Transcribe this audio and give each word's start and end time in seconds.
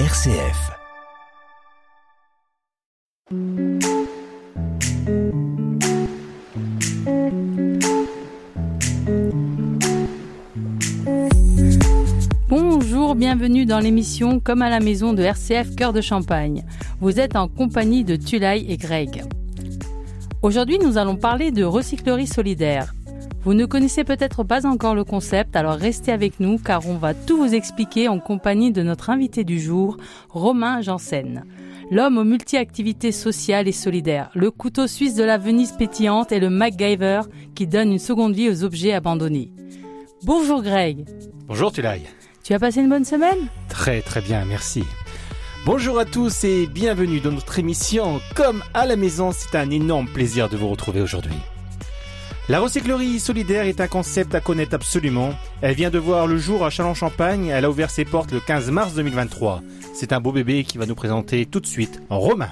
RCF. 0.00 0.72
Bonjour, 12.48 13.14
bienvenue 13.14 13.66
dans 13.66 13.78
l'émission 13.78 14.40
Comme 14.40 14.62
à 14.62 14.68
la 14.68 14.80
maison 14.80 15.12
de 15.12 15.22
RCF 15.22 15.76
Cœur 15.76 15.92
de 15.92 16.00
Champagne. 16.00 16.64
Vous 17.00 17.20
êtes 17.20 17.36
en 17.36 17.46
compagnie 17.46 18.02
de 18.02 18.16
Tulay 18.16 18.64
et 18.68 18.76
Greg. 18.76 19.22
Aujourd'hui, 20.42 20.80
nous 20.80 20.98
allons 20.98 21.14
parler 21.14 21.52
de 21.52 21.62
recyclerie 21.62 22.26
solidaire. 22.26 22.92
Vous 23.44 23.52
ne 23.52 23.66
connaissez 23.66 24.04
peut-être 24.04 24.42
pas 24.42 24.66
encore 24.66 24.94
le 24.94 25.04
concept, 25.04 25.54
alors 25.54 25.74
restez 25.74 26.12
avec 26.12 26.40
nous 26.40 26.58
car 26.58 26.88
on 26.88 26.96
va 26.96 27.12
tout 27.12 27.36
vous 27.36 27.54
expliquer 27.54 28.08
en 28.08 28.18
compagnie 28.18 28.72
de 28.72 28.82
notre 28.82 29.10
invité 29.10 29.44
du 29.44 29.60
jour, 29.60 29.98
Romain 30.30 30.80
Janssen. 30.80 31.44
L'homme 31.90 32.16
aux 32.16 32.24
multi-activités 32.24 33.12
sociales 33.12 33.68
et 33.68 33.72
solidaires, 33.72 34.30
le 34.34 34.50
couteau 34.50 34.86
suisse 34.86 35.14
de 35.14 35.24
la 35.24 35.36
Venise 35.36 35.72
pétillante 35.72 36.32
et 36.32 36.40
le 36.40 36.48
MacGyver 36.48 37.20
qui 37.54 37.66
donne 37.66 37.92
une 37.92 37.98
seconde 37.98 38.34
vie 38.34 38.48
aux 38.48 38.64
objets 38.64 38.94
abandonnés. 38.94 39.52
Bonjour 40.22 40.62
Greg. 40.62 41.04
Bonjour 41.46 41.70
Tulay. 41.70 42.00
Tu 42.42 42.54
as 42.54 42.58
passé 42.58 42.80
une 42.80 42.88
bonne 42.88 43.04
semaine? 43.04 43.48
Très 43.68 44.00
très 44.00 44.22
bien, 44.22 44.46
merci. 44.46 44.84
Bonjour 45.66 45.98
à 45.98 46.06
tous 46.06 46.44
et 46.44 46.66
bienvenue 46.66 47.20
dans 47.20 47.32
notre 47.32 47.58
émission 47.58 48.20
Comme 48.34 48.62
à 48.72 48.86
la 48.86 48.96
maison, 48.96 49.32
c'est 49.32 49.56
un 49.56 49.68
énorme 49.68 50.08
plaisir 50.08 50.48
de 50.48 50.56
vous 50.56 50.68
retrouver 50.68 51.02
aujourd'hui. 51.02 51.36
La 52.46 52.60
recyclerie 52.60 53.20
solidaire 53.20 53.64
est 53.64 53.80
un 53.80 53.88
concept 53.88 54.34
à 54.34 54.40
connaître 54.40 54.74
absolument. 54.74 55.30
Elle 55.62 55.74
vient 55.74 55.88
de 55.88 55.98
voir 55.98 56.26
le 56.26 56.36
jour 56.36 56.62
à 56.62 56.68
Châlons-Champagne, 56.68 57.46
elle 57.46 57.64
a 57.64 57.70
ouvert 57.70 57.90
ses 57.90 58.04
portes 58.04 58.32
le 58.32 58.40
15 58.40 58.70
mars 58.70 58.92
2023. 58.92 59.62
C'est 59.94 60.12
un 60.12 60.20
beau 60.20 60.30
bébé 60.30 60.62
qui 60.62 60.76
va 60.76 60.84
nous 60.84 60.94
présenter 60.94 61.46
tout 61.46 61.60
de 61.60 61.66
suite 61.66 62.02
en 62.10 62.18
Romain. 62.18 62.50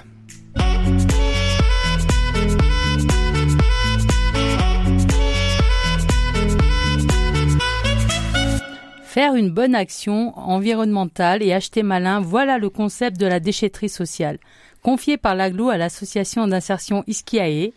Faire 9.05 9.35
une 9.35 9.51
bonne 9.51 9.75
action 9.75 10.33
environnementale 10.39 11.43
et 11.43 11.53
acheter 11.53 11.83
malin, 11.83 12.21
voilà 12.21 12.57
le 12.57 12.71
concept 12.71 13.21
de 13.21 13.27
la 13.27 13.41
déchetterie 13.41 13.91
sociale. 13.91 14.39
Confié 14.83 15.19
par 15.19 15.35
l'AGLO 15.35 15.69
à 15.69 15.77
l'association 15.77 16.49
d'insertion 16.49 17.05
Iskiae, 17.07 17.73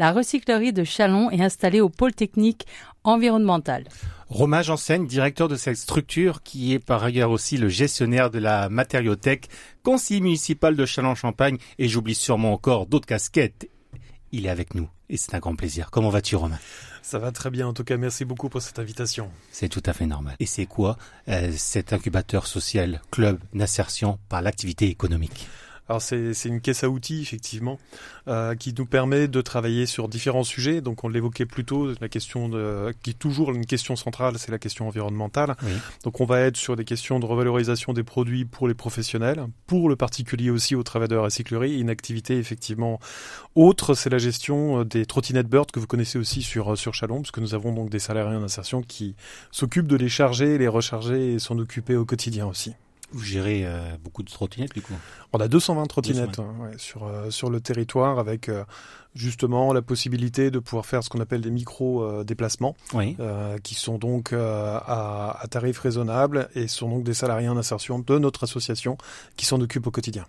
la 0.00 0.12
recyclerie 0.12 0.72
de 0.72 0.82
Chalon 0.82 1.30
est 1.30 1.42
installée 1.42 1.82
au 1.82 1.90
pôle 1.90 2.14
technique 2.14 2.66
environnemental. 3.04 3.84
Romain 4.28 4.62
Janssen, 4.62 5.06
directeur 5.06 5.46
de 5.46 5.56
cette 5.56 5.76
structure, 5.76 6.42
qui 6.42 6.72
est 6.72 6.78
par 6.78 7.04
ailleurs 7.04 7.30
aussi 7.30 7.58
le 7.58 7.68
gestionnaire 7.68 8.30
de 8.30 8.38
la 8.38 8.70
matériothèque, 8.70 9.50
conseiller 9.82 10.22
municipal 10.22 10.74
de 10.74 10.86
Châlons-Champagne, 10.86 11.58
et 11.78 11.86
j'oublie 11.86 12.14
sûrement 12.14 12.54
encore 12.54 12.86
d'autres 12.86 13.06
casquettes. 13.06 13.68
Il 14.32 14.46
est 14.46 14.48
avec 14.48 14.74
nous, 14.74 14.88
et 15.10 15.18
c'est 15.18 15.34
un 15.34 15.38
grand 15.38 15.54
plaisir. 15.54 15.90
Comment 15.90 16.08
vas-tu, 16.08 16.34
Romain? 16.34 16.58
Ça 17.02 17.18
va 17.18 17.30
très 17.30 17.50
bien. 17.50 17.68
En 17.68 17.74
tout 17.74 17.84
cas, 17.84 17.98
merci 17.98 18.24
beaucoup 18.24 18.48
pour 18.48 18.62
cette 18.62 18.78
invitation. 18.78 19.28
C'est 19.52 19.68
tout 19.68 19.82
à 19.84 19.92
fait 19.92 20.06
normal. 20.06 20.34
Et 20.40 20.46
c'est 20.46 20.64
quoi 20.64 20.96
euh, 21.28 21.52
cet 21.54 21.92
incubateur 21.92 22.46
social, 22.46 23.02
club 23.10 23.38
d'insertion 23.52 24.18
par 24.30 24.40
l'activité 24.40 24.88
économique? 24.88 25.46
Alors 25.90 26.00
c'est 26.00 26.44
une 26.44 26.60
caisse 26.60 26.84
à 26.84 26.88
outils 26.88 27.20
effectivement 27.20 27.76
euh, 28.28 28.54
qui 28.54 28.72
nous 28.78 28.86
permet 28.86 29.26
de 29.26 29.40
travailler 29.40 29.86
sur 29.86 30.08
différents 30.08 30.44
sujets. 30.44 30.80
Donc 30.80 31.02
on 31.02 31.08
l'évoquait 31.08 31.46
plus 31.46 31.64
tôt, 31.64 31.92
la 32.00 32.08
question 32.08 32.48
de, 32.48 32.94
qui 33.02 33.10
est 33.10 33.18
toujours 33.18 33.50
une 33.50 33.66
question 33.66 33.96
centrale, 33.96 34.38
c'est 34.38 34.52
la 34.52 34.60
question 34.60 34.86
environnementale. 34.86 35.56
Donc 36.04 36.20
on 36.20 36.24
va 36.24 36.42
être 36.42 36.56
sur 36.56 36.76
des 36.76 36.84
questions 36.84 37.18
de 37.18 37.26
revalorisation 37.26 37.92
des 37.92 38.04
produits 38.04 38.44
pour 38.44 38.68
les 38.68 38.74
professionnels, 38.74 39.44
pour 39.66 39.88
le 39.88 39.96
particulier 39.96 40.50
aussi 40.50 40.76
au 40.76 40.84
travers 40.84 41.08
de 41.08 41.16
la 41.16 41.22
recyclerie. 41.22 41.80
Une 41.80 41.90
activité 41.90 42.38
effectivement 42.38 43.00
autre, 43.56 43.94
c'est 43.94 44.10
la 44.10 44.18
gestion 44.18 44.80
euh, 44.80 44.84
des 44.84 45.06
trottinettes 45.06 45.48
Bird 45.48 45.72
que 45.72 45.80
vous 45.80 45.88
connaissez 45.88 46.20
aussi 46.20 46.42
sur 46.42 46.72
euh, 46.72 46.76
sur 46.76 46.94
Chalon, 46.94 47.22
puisque 47.22 47.38
nous 47.38 47.54
avons 47.54 47.72
donc 47.72 47.90
des 47.90 47.98
salariés 47.98 48.36
en 48.36 48.44
insertion 48.44 48.80
qui 48.82 49.16
s'occupent 49.50 49.88
de 49.88 49.96
les 49.96 50.08
charger, 50.08 50.56
les 50.56 50.68
recharger 50.68 51.32
et 51.32 51.38
s'en 51.40 51.58
occuper 51.58 51.96
au 51.96 52.04
quotidien 52.04 52.46
aussi. 52.46 52.74
Vous 53.12 53.24
gérez 53.24 53.62
euh, 53.64 53.80
beaucoup 54.02 54.22
de 54.22 54.30
trottinettes 54.30 54.74
du 54.74 54.82
coup? 54.82 54.94
On 55.32 55.40
a 55.40 55.48
220 55.48 55.86
trottinettes 55.86 56.38
Ouais, 56.38 56.76
sur, 56.76 57.04
euh, 57.04 57.30
sur 57.30 57.50
le 57.50 57.60
territoire 57.60 58.18
avec 58.18 58.48
euh, 58.48 58.64
justement 59.14 59.72
la 59.72 59.82
possibilité 59.82 60.50
de 60.50 60.58
pouvoir 60.58 60.86
faire 60.86 61.02
ce 61.02 61.08
qu'on 61.08 61.20
appelle 61.20 61.40
des 61.40 61.50
micro-déplacements 61.50 62.76
oui. 62.94 63.16
qui 63.62 63.74
sont 63.74 63.98
donc 63.98 64.32
à, 64.32 65.36
à 65.40 65.46
tarif 65.48 65.78
raisonnable 65.80 66.48
et 66.54 66.68
sont 66.68 66.88
donc 66.88 67.04
des 67.04 67.14
salariés 67.14 67.48
en 67.48 67.56
insertion 67.56 67.98
de 67.98 68.18
notre 68.18 68.44
association 68.44 68.96
qui 69.36 69.46
s'en 69.46 69.60
occupent 69.60 69.88
au 69.88 69.90
quotidien. 69.90 70.26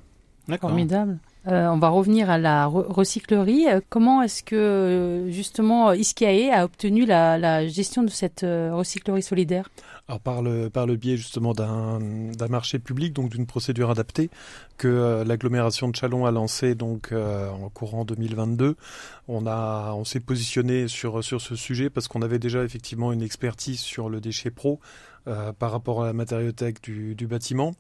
D'accord. 0.48 0.72
Formidable. 0.72 1.20
Euh, 1.48 1.68
on 1.68 1.78
va 1.78 1.90
revenir 1.90 2.30
à 2.30 2.38
la 2.38 2.66
recyclerie. 2.66 3.66
Comment 3.90 4.24
est-ce 4.24 4.44
que 4.44 5.28
justement 5.30 5.92
Iskiae 5.92 6.52
a 6.52 6.66
obtenu 6.66 7.06
la, 7.06 7.38
la 7.38 7.68
gestion 7.68 8.04
de 8.04 8.10
cette 8.10 8.42
recyclerie 8.42 9.24
solidaire? 9.24 9.70
Alors 10.08 10.20
par 10.20 10.42
le 10.42 10.70
par 10.70 10.88
le 10.88 10.96
biais 10.96 11.16
justement 11.16 11.54
d'un 11.54 12.48
marché 12.50 12.80
public, 12.80 13.14
donc 13.14 13.30
d'une 13.30 13.46
procédure 13.46 13.90
adaptée 13.90 14.30
que 14.78 15.24
l'agglomération 15.26 15.88
de 15.88 15.96
Chalon 15.96 16.26
a 16.26 16.32
lancée 16.32 16.76
donc 16.76 17.14
en 17.14 17.70
courant 17.70 18.04
2022. 18.04 18.76
On 19.28 19.48
a 19.48 19.94
on 19.94 20.04
s'est 20.04 20.20
positionné 20.20 20.88
sur 20.88 21.24
sur 21.24 21.40
ce 21.40 21.56
sujet 21.56 21.90
parce 21.90 22.08
qu'on 22.08 22.22
avait 22.22 22.40
déjà 22.40 22.64
effectivement 22.64 23.14
une 23.14 23.22
expertise 23.22 23.80
sur 23.80 24.10
le 24.10 24.20
déchet 24.20 24.52
pro 24.52 24.80
par 25.26 25.72
rapport 25.72 26.04
à 26.04 26.08
la 26.08 26.14
matériothèque 26.14 26.82
du, 26.82 27.16
du 27.16 27.28
bâtiment 27.28 27.74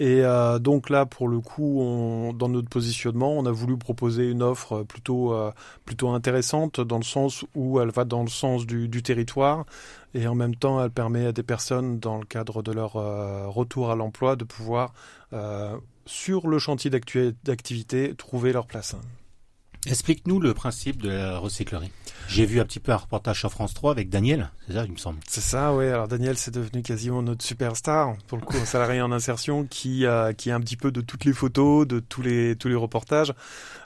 et 0.00 0.22
euh, 0.24 0.58
donc 0.58 0.90
là, 0.90 1.06
pour 1.06 1.28
le 1.28 1.40
coup, 1.40 2.32
dans 2.34 2.48
notre 2.48 2.68
positionnement, 2.68 3.32
on 3.32 3.46
a 3.46 3.52
voulu 3.52 3.76
proposer 3.76 4.28
une 4.28 4.42
offre 4.42 4.82
plutôt 4.82 5.32
euh, 5.32 5.52
plutôt 5.84 6.08
intéressante 6.10 6.80
dans 6.80 6.98
le 6.98 7.04
sens 7.04 7.44
où 7.54 7.80
elle 7.80 7.90
va 7.90 8.04
dans 8.04 8.22
le 8.22 8.28
sens 8.28 8.66
du, 8.66 8.88
du, 8.88 9.02
territoire 9.04 9.64
et 10.12 10.26
en 10.26 10.34
même 10.34 10.56
temps, 10.56 10.82
elle 10.82 10.90
permet 10.90 11.26
à 11.26 11.32
des 11.32 11.44
personnes, 11.44 12.00
dans 12.00 12.18
le 12.18 12.24
cadre 12.24 12.62
de 12.62 12.72
leur 12.72 12.96
euh, 12.96 13.46
retour 13.48 13.90
à 13.90 13.96
l'emploi, 13.96 14.36
de 14.36 14.44
pouvoir 14.44 14.92
sur 16.06 16.46
le 16.46 16.60
chantier 16.60 16.90
d'activité 16.90 18.14
trouver 18.14 18.52
leur 18.52 18.66
place. 18.66 18.94
Explique-nous 19.86 20.40
le 20.40 20.54
principe 20.54 21.02
de 21.02 21.10
la 21.10 21.38
recyclerie. 21.38 21.90
J'ai 22.28 22.46
vu 22.46 22.58
un 22.60 22.64
petit 22.64 22.80
peu 22.80 22.92
un 22.92 22.96
reportage 22.96 23.40
sur 23.40 23.50
France 23.50 23.74
3 23.74 23.90
avec 23.90 24.08
Daniel, 24.08 24.50
c'est 24.66 24.72
ça, 24.72 24.84
il 24.84 24.92
me 24.92 24.96
semble. 24.96 25.20
C'est 25.28 25.42
ça, 25.42 25.74
oui. 25.74 25.86
Alors 25.86 26.08
Daniel, 26.08 26.38
c'est 26.38 26.52
devenu 26.52 26.82
quasiment 26.82 27.22
notre 27.22 27.44
superstar, 27.44 28.16
pour 28.26 28.38
le 28.38 28.44
coup, 28.44 28.56
un 28.56 28.64
salarié 28.64 29.02
en 29.02 29.12
insertion 29.12 29.64
qui 29.64 30.06
a, 30.06 30.32
qui 30.32 30.50
a 30.50 30.54
un 30.54 30.60
petit 30.60 30.76
peu 30.76 30.90
de 30.90 31.02
toutes 31.02 31.26
les 31.26 31.34
photos, 31.34 31.86
de 31.86 32.00
tous 32.00 32.22
les, 32.22 32.56
tous 32.56 32.68
les 32.68 32.74
reportages. 32.74 33.34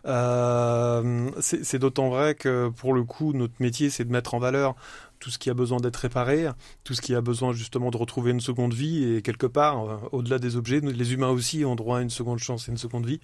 Euh, 0.06 1.30
c'est 1.40 1.78
d'autant 1.78 2.10
vrai 2.10 2.34
que, 2.36 2.68
pour 2.68 2.94
le 2.94 3.02
coup, 3.02 3.32
notre 3.32 3.54
métier, 3.58 3.90
c'est 3.90 4.04
de 4.04 4.12
mettre 4.12 4.34
en 4.34 4.38
valeur 4.38 4.76
tout 5.18 5.30
ce 5.30 5.38
qui 5.38 5.50
a 5.50 5.54
besoin 5.54 5.78
d'être 5.78 5.96
réparé, 5.96 6.46
tout 6.84 6.94
ce 6.94 7.00
qui 7.00 7.14
a 7.14 7.20
besoin 7.20 7.52
justement 7.52 7.90
de 7.90 7.96
retrouver 7.96 8.30
une 8.30 8.40
seconde 8.40 8.72
vie 8.72 9.04
et 9.04 9.22
quelque 9.22 9.46
part, 9.46 9.84
euh, 9.84 9.96
au-delà 10.12 10.38
des 10.38 10.56
objets, 10.56 10.80
les 10.80 11.12
humains 11.12 11.30
aussi 11.30 11.64
ont 11.64 11.74
droit 11.74 11.98
à 11.98 12.02
une 12.02 12.10
seconde 12.10 12.38
chance 12.38 12.68
et 12.68 12.70
une 12.70 12.78
seconde 12.78 13.06
vie. 13.06 13.20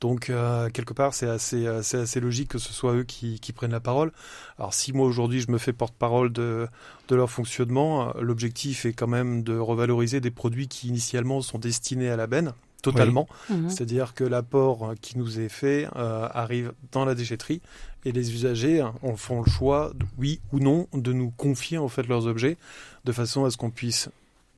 Donc 0.00 0.30
euh, 0.30 0.70
quelque 0.70 0.94
part, 0.94 1.14
c'est 1.14 1.28
assez, 1.28 1.66
euh, 1.66 1.80
assez 1.80 2.20
logique 2.20 2.48
que 2.48 2.58
ce 2.58 2.72
soit 2.72 2.94
eux 2.94 3.04
qui, 3.04 3.38
qui 3.38 3.52
prennent 3.52 3.72
la 3.72 3.80
parole. 3.80 4.12
Alors 4.58 4.72
si 4.72 4.92
moi 4.92 5.06
aujourd'hui 5.06 5.40
je 5.40 5.50
me 5.50 5.58
fais 5.58 5.72
porte-parole 5.72 6.32
de, 6.32 6.66
de 7.08 7.16
leur 7.16 7.30
fonctionnement, 7.30 8.08
euh, 8.08 8.20
l'objectif 8.22 8.86
est 8.86 8.94
quand 8.94 9.06
même 9.06 9.42
de 9.42 9.56
revaloriser 9.56 10.20
des 10.20 10.30
produits 10.30 10.68
qui 10.68 10.88
initialement 10.88 11.42
sont 11.42 11.58
destinés 11.58 12.08
à 12.08 12.16
la 12.16 12.26
benne 12.26 12.54
totalement. 12.82 13.28
Mhm. 13.50 13.68
C'est-à-dire 13.68 14.14
que 14.14 14.24
l'apport 14.24 14.94
qui 15.02 15.18
nous 15.18 15.38
est 15.38 15.50
fait 15.50 15.86
arrive 15.94 16.72
dans 16.92 17.04
la 17.04 17.14
déchetterie 17.14 17.60
et 18.06 18.12
les 18.12 18.32
usagers 18.32 18.82
en 19.02 19.16
font 19.16 19.42
le 19.42 19.50
choix, 19.50 19.92
oui 20.16 20.40
ou 20.50 20.60
non, 20.60 20.86
de 20.94 21.12
nous 21.12 21.28
confier 21.28 21.76
en 21.76 21.88
fait 21.88 22.06
leurs 22.06 22.26
objets 22.26 22.56
de 23.04 23.12
façon 23.12 23.44
à 23.44 23.50
ce 23.50 23.58
qu'on 23.58 23.70
puisse, 23.70 24.08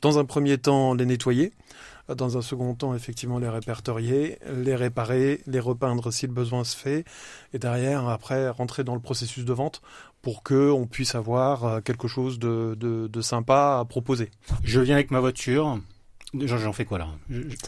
dans 0.03 0.21
un 0.21 0.25
premier 0.25 0.57
temps, 0.59 0.95
les 0.95 1.05
nettoyer 1.05 1.53
dans 2.15 2.39
un 2.39 2.43
second 2.43 2.75
temps, 2.75 2.95
effectivement, 2.95 3.39
les 3.39 3.49
répertorier, 3.49 4.39
les 4.53 4.75
réparer, 4.75 5.41
les 5.47 5.61
repeindre 5.61 6.13
si 6.13 6.27
le 6.27 6.33
besoin 6.33 6.65
se 6.65 6.77
fait, 6.77 7.05
et 7.53 7.59
derrière, 7.59 8.09
après, 8.09 8.49
rentrer 8.49 8.85
dans 8.85 8.95
le 8.95 9.01
processus 9.01 9.45
de 9.45 9.53
vente 9.53 9.83
pour 10.23 10.43
que 10.43 10.71
on 10.71 10.87
puisse 10.87 11.15
avoir 11.15 11.65
euh, 11.65 11.81
quelque 11.81 12.09
chose 12.09 12.39
de, 12.39 12.77
de, 12.79 13.09
de 13.09 13.21
sympa 13.21 13.79
à 13.81 13.85
proposer. 13.85 14.31
Je 14.63 14.81
viens 14.81 14.95
avec 14.95 15.11
ma 15.11 15.21
voiture, 15.21 15.79
J'en 16.35 16.73
fais 16.73 16.87
quoi 16.87 16.99
là? 16.99 17.09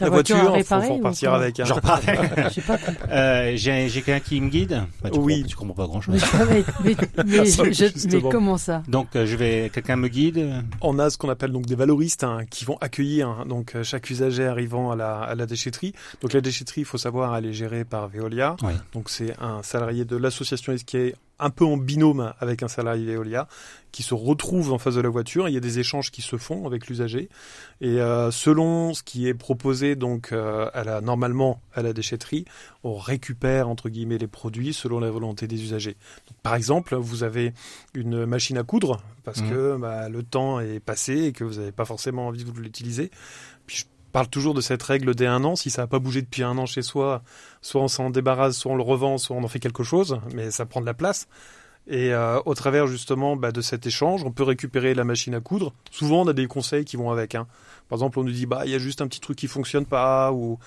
La 0.01 0.09
voiture, 0.09 0.37
il 0.57 0.63
faut, 0.63 0.81
faut 0.81 0.95
repartir 0.95 1.33
avec. 1.33 1.59
Hein. 1.59 1.65
J'ai 2.51 2.61
pas 2.61 2.79
euh, 3.11 3.53
J'ai 3.55 3.87
quelqu'un 3.89 4.19
qui 4.19 4.41
me 4.41 4.49
guide 4.49 4.83
bah, 5.03 5.11
tu 5.11 5.19
Oui. 5.19 5.35
Comprends, 5.35 5.49
tu 5.49 5.55
comprends 5.55 5.73
pas 5.75 5.87
grand 5.87 6.01
chose. 6.01 6.23
Mais, 6.83 6.95
mais, 7.25 7.45
je, 7.45 8.29
comment 8.29 8.57
ça? 8.57 8.81
Donc 8.87 9.15
euh, 9.15 9.27
je 9.27 9.35
vais, 9.35 9.69
quelqu'un 9.71 9.97
me 9.97 10.07
guide 10.07 10.63
On 10.81 10.97
a 10.97 11.11
ce 11.11 11.17
qu'on 11.17 11.29
appelle 11.29 11.51
donc 11.51 11.67
des 11.67 11.75
valoristes 11.75 12.23
hein, 12.23 12.39
qui 12.49 12.65
vont 12.65 12.77
accueillir 12.81 13.29
hein, 13.29 13.45
donc 13.47 13.75
euh, 13.75 13.83
chaque 13.83 14.09
usager 14.09 14.47
arrivant 14.47 14.89
à 14.91 14.95
la, 14.95 15.19
à 15.19 15.35
la 15.35 15.45
déchetterie. 15.45 15.93
Donc 16.21 16.33
la 16.33 16.41
déchetterie, 16.41 16.81
il 16.81 16.85
faut 16.85 16.97
savoir, 16.97 17.35
elle 17.37 17.45
est 17.45 17.53
gérée 17.53 17.85
par 17.85 18.07
Veolia. 18.07 18.55
Oui. 18.63 18.73
Donc 18.93 19.11
c'est 19.11 19.35
un 19.39 19.61
salarié 19.61 20.05
de 20.05 20.15
l'association 20.15 20.73
Esquet 20.73 21.13
un 21.39 21.49
peu 21.49 21.65
en 21.65 21.77
binôme 21.77 22.33
avec 22.39 22.63
un 22.63 22.67
salarié 22.67 23.05
Veolia 23.05 23.47
qui 23.91 24.03
se 24.03 24.13
retrouve 24.13 24.73
en 24.73 24.77
face 24.77 24.95
de 24.95 25.01
la 25.01 25.09
voiture. 25.09 25.47
Il 25.47 25.53
y 25.53 25.57
a 25.57 25.61
des 25.61 25.79
échanges 25.79 26.11
qui 26.11 26.21
se 26.21 26.37
font 26.37 26.65
avec 26.65 26.87
l'usager 26.87 27.29
et 27.81 27.99
euh, 28.01 28.31
selon 28.31 28.93
ce 28.93 29.03
qui 29.03 29.27
est 29.27 29.33
proposé 29.33 29.95
donc 29.95 30.31
euh, 30.31 30.69
à 30.73 30.83
la, 30.83 31.01
normalement 31.01 31.61
à 31.73 31.81
la 31.81 31.93
déchetterie, 31.93 32.45
on 32.83 32.97
récupère 32.97 33.69
entre 33.69 33.89
guillemets 33.89 34.17
les 34.17 34.27
produits 34.27 34.73
selon 34.73 34.99
la 34.99 35.11
volonté 35.11 35.47
des 35.47 35.61
usagers. 35.61 35.97
par 36.43 36.55
exemple, 36.55 36.95
vous 36.95 37.23
avez 37.23 37.53
une 37.93 38.25
machine 38.25 38.57
à 38.57 38.63
coudre 38.63 39.01
parce 39.23 39.41
mmh. 39.41 39.49
que 39.49 39.77
bah, 39.77 40.09
le 40.09 40.23
temps 40.23 40.59
est 40.59 40.79
passé 40.79 41.23
et 41.25 41.31
que 41.31 41.43
vous 41.43 41.55
n'avez 41.55 41.71
pas 41.71 41.85
forcément 41.85 42.27
envie 42.27 42.43
de 42.43 42.51
l'utiliser. 42.59 43.11
Puis 43.65 43.77
je 43.77 43.94
parle 44.15 44.29
toujours 44.29 44.53
de 44.53 44.61
cette 44.61 44.81
règle 44.81 45.13
des 45.13 45.25
un 45.25 45.43
an. 45.43 45.57
Si 45.57 45.69
ça 45.69 45.81
n'a 45.81 45.87
pas 45.87 45.99
bougé 45.99 46.21
depuis 46.21 46.41
un 46.41 46.57
an 46.57 46.65
chez 46.65 46.81
soi, 46.81 47.21
soit 47.61 47.81
on 47.81 47.89
s'en 47.89 48.09
débarrasse, 48.09 48.55
soit 48.55 48.71
on 48.71 48.77
le 48.77 48.81
revend, 48.81 49.17
soit 49.17 49.35
on 49.35 49.43
en 49.43 49.49
fait 49.49 49.59
quelque 49.59 49.83
chose, 49.83 50.21
mais 50.33 50.51
ça 50.51 50.65
prend 50.65 50.79
de 50.79 50.85
la 50.85 50.93
place. 50.93 51.27
Et 51.87 52.13
euh, 52.13 52.39
au 52.45 52.53
travers 52.53 52.87
justement 52.87 53.35
bah, 53.35 53.51
de 53.51 53.59
cet 53.59 53.85
échange, 53.85 54.23
on 54.23 54.31
peut 54.31 54.43
récupérer 54.43 54.93
la 54.93 55.03
machine 55.03 55.35
à 55.35 55.41
coudre. 55.41 55.73
Souvent, 55.91 56.21
on 56.21 56.27
a 56.29 56.33
des 56.33 56.47
conseils 56.47 56.85
qui 56.85 56.95
vont 56.95 57.11
avec. 57.11 57.35
Hein. 57.35 57.45
Par 57.89 57.97
exemple, 57.97 58.17
on 58.19 58.23
nous 58.23 58.31
dit 58.31 58.45
bah 58.45 58.61
il 58.63 58.71
y 58.71 58.75
a 58.75 58.79
juste 58.79 59.01
un 59.01 59.07
petit 59.07 59.19
truc 59.19 59.37
qui 59.37 59.49
fonctionne 59.49 59.85
pas, 59.85 60.31
ou 60.31 60.59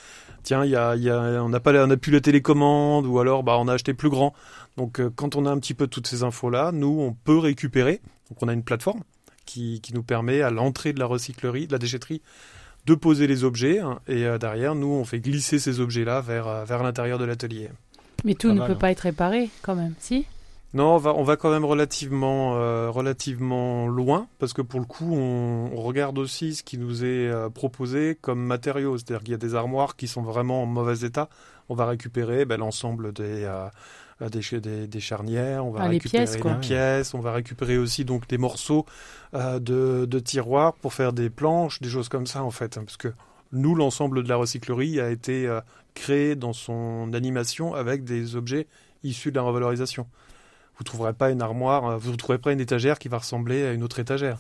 tiens 0.43 0.67
y 0.67 0.77
a, 0.77 0.95
on 1.43 1.49
n'a 1.49 1.61
pas 1.61 1.73
on 1.87 1.97
plus 1.97 2.13
la 2.13 2.21
télécommande, 2.21 3.07
ou 3.07 3.19
alors 3.19 3.45
bah 3.45 3.57
on 3.59 3.67
a 3.67 3.73
acheté 3.73 3.95
plus 3.95 4.11
grand. 4.11 4.35
Donc 4.77 5.01
euh, 5.01 5.11
quand 5.17 5.37
on 5.37 5.47
a 5.47 5.51
un 5.51 5.59
petit 5.59 5.73
peu 5.73 5.87
toutes 5.87 6.07
ces 6.07 6.23
infos 6.23 6.51
là, 6.51 6.71
nous 6.71 7.01
on 7.01 7.15
peut 7.15 7.39
récupérer. 7.39 8.03
Donc 8.29 8.43
on 8.43 8.49
a 8.49 8.53
une 8.53 8.63
plateforme 8.63 9.01
qui, 9.47 9.81
qui 9.81 9.95
nous 9.95 10.03
permet 10.03 10.43
à 10.43 10.51
l'entrée 10.51 10.93
de 10.93 11.01
la 11.01 11.07
recyclerie, 11.07 11.67
de 11.67 11.73
la 11.73 11.79
déchetterie, 11.79 12.21
de 12.87 12.95
poser 12.95 13.27
les 13.27 13.45
objets 13.45 13.79
hein, 13.79 14.01
et 14.09 14.25
euh, 14.25 14.39
derrière 14.39 14.75
nous 14.75 14.89
on 14.89 15.05
fait 15.05 15.21
glisser 15.21 15.59
ces 15.59 15.81
objets 15.81 16.05
là 16.05 16.21
vers, 16.21 16.47
euh, 16.47 16.65
vers 16.65 16.83
l'intérieur 16.83 17.19
de 17.19 17.25
l'atelier. 17.25 17.71
Mais 18.25 18.35
tout 18.35 18.53
ne 18.53 18.65
peut 18.67 18.73
hein. 18.73 18.77
pas 18.77 18.91
être 18.91 19.01
réparé 19.01 19.51
quand 19.63 19.77
même, 19.77 19.95
si? 19.99 20.27
Non, 20.75 20.97
on 20.97 20.99
va, 20.99 21.15
on 21.15 21.23
va 21.23 21.37
quand 21.37 21.51
même 21.51 21.65
relativement, 21.65 22.57
euh, 22.57 22.91
relativement 22.91 23.87
loin, 23.87 24.27
parce 24.39 24.53
que 24.53 24.61
pour 24.61 24.81
le 24.81 24.87
coup, 24.87 25.15
on, 25.15 25.81
regarde 25.81 26.19
aussi 26.19 26.57
ce 26.57 26.63
qui 26.63 26.77
nous 26.77 27.05
est 27.07 27.31
proposé 27.55 28.19
comme 28.21 28.45
matériaux. 28.45 28.99
C'est-à-dire 28.99 29.21
qu'il 29.21 29.31
y 29.31 29.35
a 29.35 29.39
des 29.39 29.55
armoires 29.55 29.97
qui 29.97 30.09
sont 30.09 30.21
vraiment 30.21 30.63
en 30.65 30.67
mauvais 30.67 31.07
état. 31.07 31.31
On 31.71 31.75
va 31.75 31.87
récupérer 31.87 32.45
ben, 32.45 32.59
l'ensemble 32.59 33.13
des, 33.13 33.49
des, 34.21 34.87
des, 34.89 35.01
charnières, 35.01 35.65
on 35.65 35.71
va 35.71 35.83
ah, 35.83 35.89
récupérer 35.89 36.25
les 36.25 36.41
pièces, 36.41 36.59
pièces, 36.61 37.15
on 37.15 37.21
va 37.21 37.33
récupérer 37.33 37.79
aussi 37.79 38.05
donc 38.05 38.27
des 38.27 38.39
morceaux 38.39 38.85
euh, 39.35 39.61
de, 39.61 40.07
de, 40.07 40.19
tiroirs 40.19 40.75
pour 40.75 40.93
faire 40.93 41.13
des 41.13 41.31
planches, 41.31 41.81
des 41.81 41.89
choses 41.89 42.09
comme 42.09 42.27
ça 42.27 42.43
en 42.43 42.51
fait, 42.51 42.77
hein, 42.77 42.83
parce 42.85 42.97
que 42.97 43.13
nous 43.53 43.75
l'ensemble 43.75 44.25
de 44.25 44.29
la 44.29 44.37
recyclerie 44.37 45.01
a 45.01 45.11
été 45.11 45.47
euh, 45.47 45.61
créé 45.95 46.35
dans 46.35 46.53
son 46.53 47.13
animation 47.13 47.75
avec 47.75 48.05
des 48.05 48.35
objets 48.35 48.67
issus 49.05 49.31
de 49.31 49.37
la 49.37 49.43
revalorisation. 49.43 50.07
Vous 50.79 50.85
trouverez 50.85 51.13
pas 51.13 51.31
une 51.31 51.43
armoire, 51.43 51.87
euh, 51.87 51.97
vous 51.97 52.11
ne 52.11 52.17
trouverez 52.17 52.39
pas 52.39 52.53
une 52.53 52.61
étagère 52.61 52.99
qui 52.99 53.09
va 53.09 53.19
ressembler 53.19 53.65
à 53.65 53.73
une 53.73 53.85
autre 53.85 54.01
étagère. 54.01 54.39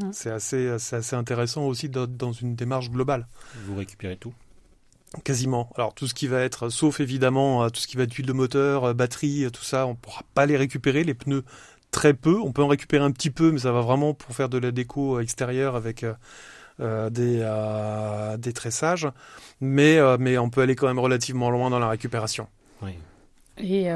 Mmh. 0.00 0.08
C'est 0.12 0.30
assez, 0.30 0.68
assez 0.68 1.14
intéressant 1.14 1.66
aussi 1.66 1.88
dans 1.88 2.32
une 2.32 2.56
démarche 2.56 2.90
globale. 2.90 3.28
Vous 3.66 3.76
récupérez 3.76 4.16
tout? 4.16 4.34
Quasiment. 5.24 5.70
Alors 5.74 5.92
tout 5.92 6.06
ce 6.06 6.14
qui 6.14 6.28
va 6.28 6.40
être, 6.40 6.68
sauf 6.68 7.00
évidemment 7.00 7.64
euh, 7.64 7.68
tout 7.68 7.80
ce 7.80 7.88
qui 7.88 7.96
va 7.96 8.04
être 8.04 8.12
huile 8.12 8.26
de 8.26 8.32
moteur, 8.32 8.84
euh, 8.84 8.94
batterie, 8.94 9.44
euh, 9.44 9.50
tout 9.50 9.64
ça, 9.64 9.86
on 9.86 9.96
pourra 9.96 10.22
pas 10.34 10.46
les 10.46 10.56
récupérer. 10.56 11.02
Les 11.02 11.14
pneus 11.14 11.42
très 11.90 12.14
peu. 12.14 12.38
On 12.38 12.52
peut 12.52 12.62
en 12.62 12.68
récupérer 12.68 13.02
un 13.02 13.10
petit 13.10 13.30
peu, 13.30 13.50
mais 13.50 13.58
ça 13.58 13.72
va 13.72 13.80
vraiment 13.80 14.14
pour 14.14 14.36
faire 14.36 14.48
de 14.48 14.58
la 14.58 14.70
déco 14.70 15.18
extérieure 15.18 15.74
avec 15.74 16.06
des, 16.78 18.34
des 18.38 18.52
tressages. 18.52 19.08
Mais, 19.60 19.98
mais 20.18 20.38
on 20.38 20.48
peut 20.48 20.60
aller 20.60 20.76
quand 20.76 20.86
même 20.86 21.00
relativement 21.00 21.50
loin 21.50 21.68
dans 21.68 21.80
la 21.80 21.88
récupération. 21.88 22.46
Oui. 22.80 22.92
Et 23.58 23.88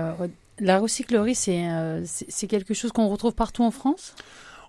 la 0.59 0.79
recyclerie, 0.81 1.37
c'est 1.37 1.65
c'est 2.05 2.49
quelque 2.49 2.75
chose 2.75 2.91
qu'on 2.91 3.07
retrouve 3.07 3.35
partout 3.35 3.63
en 3.63 3.71
France? 3.71 4.17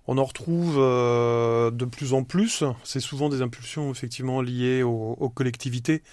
On 0.08 0.18
en 0.18 0.24
retrouve 0.24 0.76
de 0.78 1.86
plus 1.86 2.14
en 2.14 2.24
plus. 2.24 2.64
C'est 2.84 3.00
souvent 3.00 3.30
des 3.30 3.42
impulsions 3.42 3.92
effectivement 3.92 4.42
liées 4.42 4.84
aux 4.84 5.32
collectivités 5.34 6.04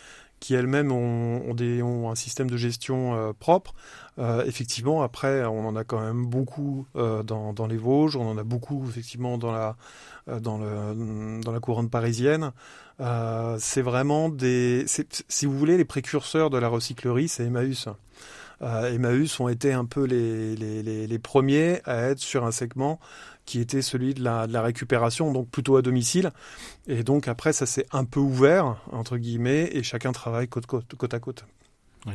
qui 0.42 0.54
elles-mêmes 0.54 0.90
ont, 0.90 2.10
un 2.10 2.14
système 2.16 2.50
de 2.50 2.56
gestion 2.56 3.14
euh, 3.14 3.32
propre. 3.32 3.74
Euh, 4.18 4.44
effectivement, 4.44 5.02
après, 5.02 5.44
on 5.44 5.66
en 5.66 5.76
a 5.76 5.84
quand 5.84 6.00
même 6.00 6.26
beaucoup 6.26 6.84
euh, 6.96 7.22
dans, 7.22 7.66
les 7.68 7.76
Vosges, 7.76 8.16
on 8.16 8.28
en 8.28 8.36
a 8.36 8.42
beaucoup 8.42 8.84
effectivement 8.88 9.38
dans 9.38 9.52
la, 9.52 9.76
dans 10.40 10.58
la 10.58 11.60
couronne 11.60 11.88
parisienne. 11.88 12.50
c'est 13.58 13.82
vraiment 13.82 14.28
des, 14.28 14.84
si 15.28 15.46
vous 15.46 15.56
voulez, 15.56 15.76
les 15.76 15.84
précurseurs 15.84 16.50
de 16.50 16.58
la 16.58 16.68
recyclerie, 16.68 17.28
c'est 17.28 17.44
Emmaüs. 17.44 17.88
Emmaüs 18.60 19.40
ont 19.40 19.48
été 19.48 19.72
un 19.72 19.84
peu 19.84 20.04
les, 20.04 20.56
les, 20.56 21.06
les 21.06 21.18
premiers 21.18 21.80
à 21.84 21.96
être 22.10 22.20
sur 22.20 22.44
un 22.44 22.52
segment 22.52 22.98
qui 23.44 23.60
était 23.60 23.82
celui 23.82 24.14
de 24.14 24.22
la, 24.22 24.62
récupération, 24.62 25.32
donc 25.32 25.48
plutôt 25.48 25.76
à 25.76 25.82
domicile. 25.82 26.30
Et 26.86 27.02
donc 27.02 27.28
après, 27.28 27.52
ça 27.52 27.66
s'est 27.66 27.86
un 27.92 28.04
peu 28.04 28.20
ouvert, 28.20 28.76
entre 28.90 29.16
guillemets, 29.16 29.70
et 29.72 29.82
chacun 29.82 30.12
travaille 30.12 30.48
côte 30.48 30.66
à 31.12 31.18
côte. 31.20 31.44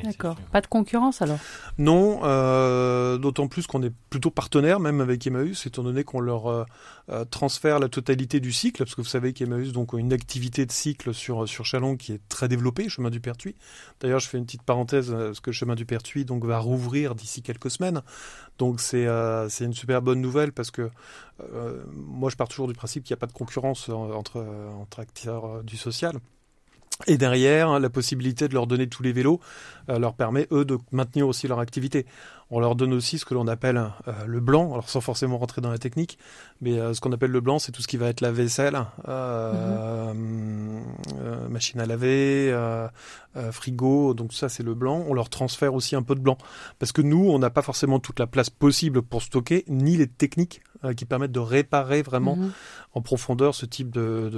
D'accord. 0.03 0.35
Pas 0.51 0.61
de 0.61 0.67
concurrence 0.67 1.21
alors 1.21 1.39
Non, 1.77 2.19
euh, 2.23 3.17
d'autant 3.17 3.47
plus 3.47 3.67
qu'on 3.67 3.81
est 3.83 3.93
plutôt 4.09 4.31
partenaire 4.31 4.79
même 4.79 4.99
avec 4.99 5.25
Emmaüs, 5.25 5.65
étant 5.65 5.83
donné 5.83 6.03
qu'on 6.03 6.19
leur 6.19 6.47
euh, 6.47 6.65
euh, 7.09 7.25
transfère 7.25 7.79
la 7.79 7.87
totalité 7.87 8.39
du 8.39 8.51
cycle, 8.51 8.83
parce 8.83 8.95
que 8.95 9.01
vous 9.01 9.07
savez 9.07 9.31
qu'Emmaüs 9.31 9.71
donc 9.71 9.93
a 9.93 9.97
une 9.97 10.11
activité 10.11 10.65
de 10.65 10.71
cycle 10.71 11.13
sur 11.13 11.47
sur 11.47 11.65
Chalon 11.65 11.95
qui 11.95 12.13
est 12.13 12.21
très 12.27 12.49
développée, 12.49 12.89
chemin 12.89 13.09
du 13.09 13.21
Pertuis. 13.21 13.55
D'ailleurs, 14.01 14.19
je 14.19 14.27
fais 14.27 14.37
une 14.37 14.45
petite 14.45 14.63
parenthèse 14.63 15.11
parce 15.11 15.39
que 15.39 15.51
le 15.51 15.55
chemin 15.55 15.75
du 15.75 15.85
Pertuis 15.85 16.25
donc 16.25 16.43
va 16.43 16.59
rouvrir 16.59 17.15
d'ici 17.15 17.41
quelques 17.41 17.71
semaines. 17.71 18.01
Donc 18.57 18.81
c'est 18.81 19.07
c'est 19.49 19.65
une 19.65 19.73
super 19.73 20.01
bonne 20.01 20.19
nouvelle 20.19 20.51
parce 20.51 20.71
que 20.71 20.89
moi 21.93 22.29
je 22.29 22.35
pars 22.35 22.47
toujours 22.47 22.67
du 22.67 22.73
principe 22.73 23.03
qu'il 23.03 23.13
n'y 23.13 23.19
a 23.19 23.21
pas 23.21 23.27
de 23.27 23.33
concurrence 23.33 23.87
entre 23.89 24.43
entre 24.79 24.99
acteurs 24.99 25.63
du 25.63 25.77
social. 25.77 26.19
Et 27.05 27.17
derrière, 27.17 27.79
la 27.79 27.89
possibilité 27.89 28.47
de 28.47 28.53
leur 28.55 28.65
donner 28.65 28.87
tous 28.87 29.03
les 29.03 29.11
vélos 29.11 29.39
euh, 29.89 29.99
leur 29.99 30.15
permet, 30.15 30.47
eux, 30.51 30.65
de 30.65 30.79
maintenir 30.91 31.27
aussi 31.27 31.47
leur 31.47 31.59
activité. 31.59 32.07
On 32.49 32.59
leur 32.59 32.75
donne 32.75 32.93
aussi 32.93 33.17
ce 33.17 33.25
que 33.25 33.33
l'on 33.33 33.47
appelle 33.47 33.77
euh, 34.07 34.13
le 34.25 34.39
blanc, 34.39 34.71
alors 34.71 34.89
sans 34.89 35.01
forcément 35.01 35.37
rentrer 35.37 35.59
dans 35.61 35.71
la 35.71 35.77
technique, 35.77 36.17
mais 36.61 36.79
euh, 36.79 36.93
ce 36.93 37.01
qu'on 37.01 37.11
appelle 37.11 37.31
le 37.31 37.41
blanc, 37.41 37.59
c'est 37.59 37.73
tout 37.73 37.81
ce 37.81 37.87
qui 37.87 37.97
va 37.97 38.07
être 38.07 38.21
la 38.21 38.31
vaisselle, 38.31 38.77
euh, 39.07 40.13
mhm. 40.13 41.49
machine 41.49 41.79
à 41.81 41.85
laver, 41.85 42.55
frigo, 43.51 44.13
donc 44.13 44.33
ça 44.33 44.49
c'est 44.49 44.63
le 44.63 44.73
blanc. 44.73 45.03
On 45.07 45.13
leur 45.13 45.29
transfère 45.29 45.73
aussi 45.73 45.95
un 45.95 46.03
peu 46.03 46.15
de 46.15 46.21
blanc, 46.21 46.37
parce 46.79 46.91
que 46.91 47.01
nous, 47.01 47.29
on 47.29 47.37
n'a 47.37 47.49
pas 47.49 47.61
forcément 47.61 47.99
toute 47.99 48.19
la 48.19 48.27
place 48.27 48.49
possible 48.49 49.01
pour 49.01 49.21
stocker, 49.21 49.65
ni 49.67 49.97
les 49.97 50.07
techniques 50.07 50.61
qui 50.95 51.05
permettent 51.05 51.31
de 51.31 51.39
réparer 51.39 52.03
vraiment 52.03 52.35
mhm. 52.35 52.51
en 52.93 53.01
profondeur 53.01 53.55
ce 53.55 53.65
type 53.65 53.89
de, 53.89 54.31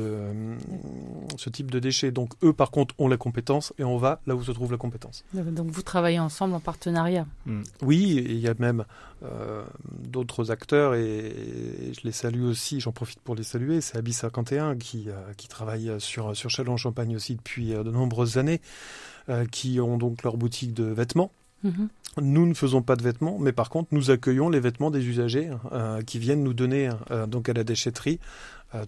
ce 1.38 1.50
type 1.50 1.70
de 1.70 1.80
déchets. 1.80 2.12
Donc 2.12 2.34
eux, 2.44 2.54
par 2.54 2.72
contre, 2.72 2.96
ont 2.98 3.10
la 3.10 3.18
compétence 3.18 3.74
et 3.78 3.84
on 3.84 3.98
va 3.98 4.22
là 4.26 4.36
où 4.36 4.44
se 4.44 4.52
trouve 4.52 4.72
la 4.72 4.78
compétence. 4.78 5.26
Donc 5.34 5.70
vous 5.70 5.82
travaillez 5.82 6.20
ensemble 6.20 6.54
en 6.56 6.62
partenariat. 6.62 7.26
Mm. 7.46 7.64
Oui, 7.82 7.99
il 8.04 8.40
y 8.40 8.48
a 8.48 8.54
même 8.60 8.86
euh, 9.24 9.64
d'autres 9.92 10.52
acteurs 10.52 10.96
et, 10.96 11.92
je 11.94 12.02
les 12.04 12.12
salue 12.12 12.44
aussi, 12.44 12.80
j'en 12.80 12.92
profite 12.92 13.20
pour 13.20 13.36
les 13.36 13.44
saluer. 13.44 13.82
C'est 13.82 13.98
Abis 13.98 14.14
51 14.14 14.78
qui, 14.78 15.06
euh, 15.10 15.34
qui 15.38 15.48
travaille 15.48 15.92
sur, 16.00 16.36
sur 16.36 16.50
Châlons-Champagne 16.50 17.16
aussi 17.16 17.36
depuis 17.36 17.74
euh, 17.74 17.84
de 17.84 17.92
nombreuses 17.92 18.38
années, 18.38 18.62
qui 19.52 19.80
ont 19.80 20.00
donc 20.00 20.24
leur 20.24 20.38
boutique 20.38 20.74
de 20.74 20.86
vêtements. 20.86 21.32
Mhm. 21.64 21.90
Nous 22.20 22.48
ne 22.48 22.56
faisons 22.56 22.82
pas 22.82 22.96
de 22.96 23.04
vêtements, 23.04 23.38
mais 23.38 23.52
par 23.52 23.70
contre, 23.70 23.90
nous 23.92 24.10
accueillons 24.10 24.50
les 24.50 24.60
vêtements 24.60 24.90
des 24.90 25.06
usagers 25.06 25.52
qui 26.08 26.18
viennent 26.18 26.44
nous 26.44 26.56
donner 26.56 26.90
donc 27.28 27.48
à 27.48 27.54
la 27.54 27.64
déchetterie 27.64 28.20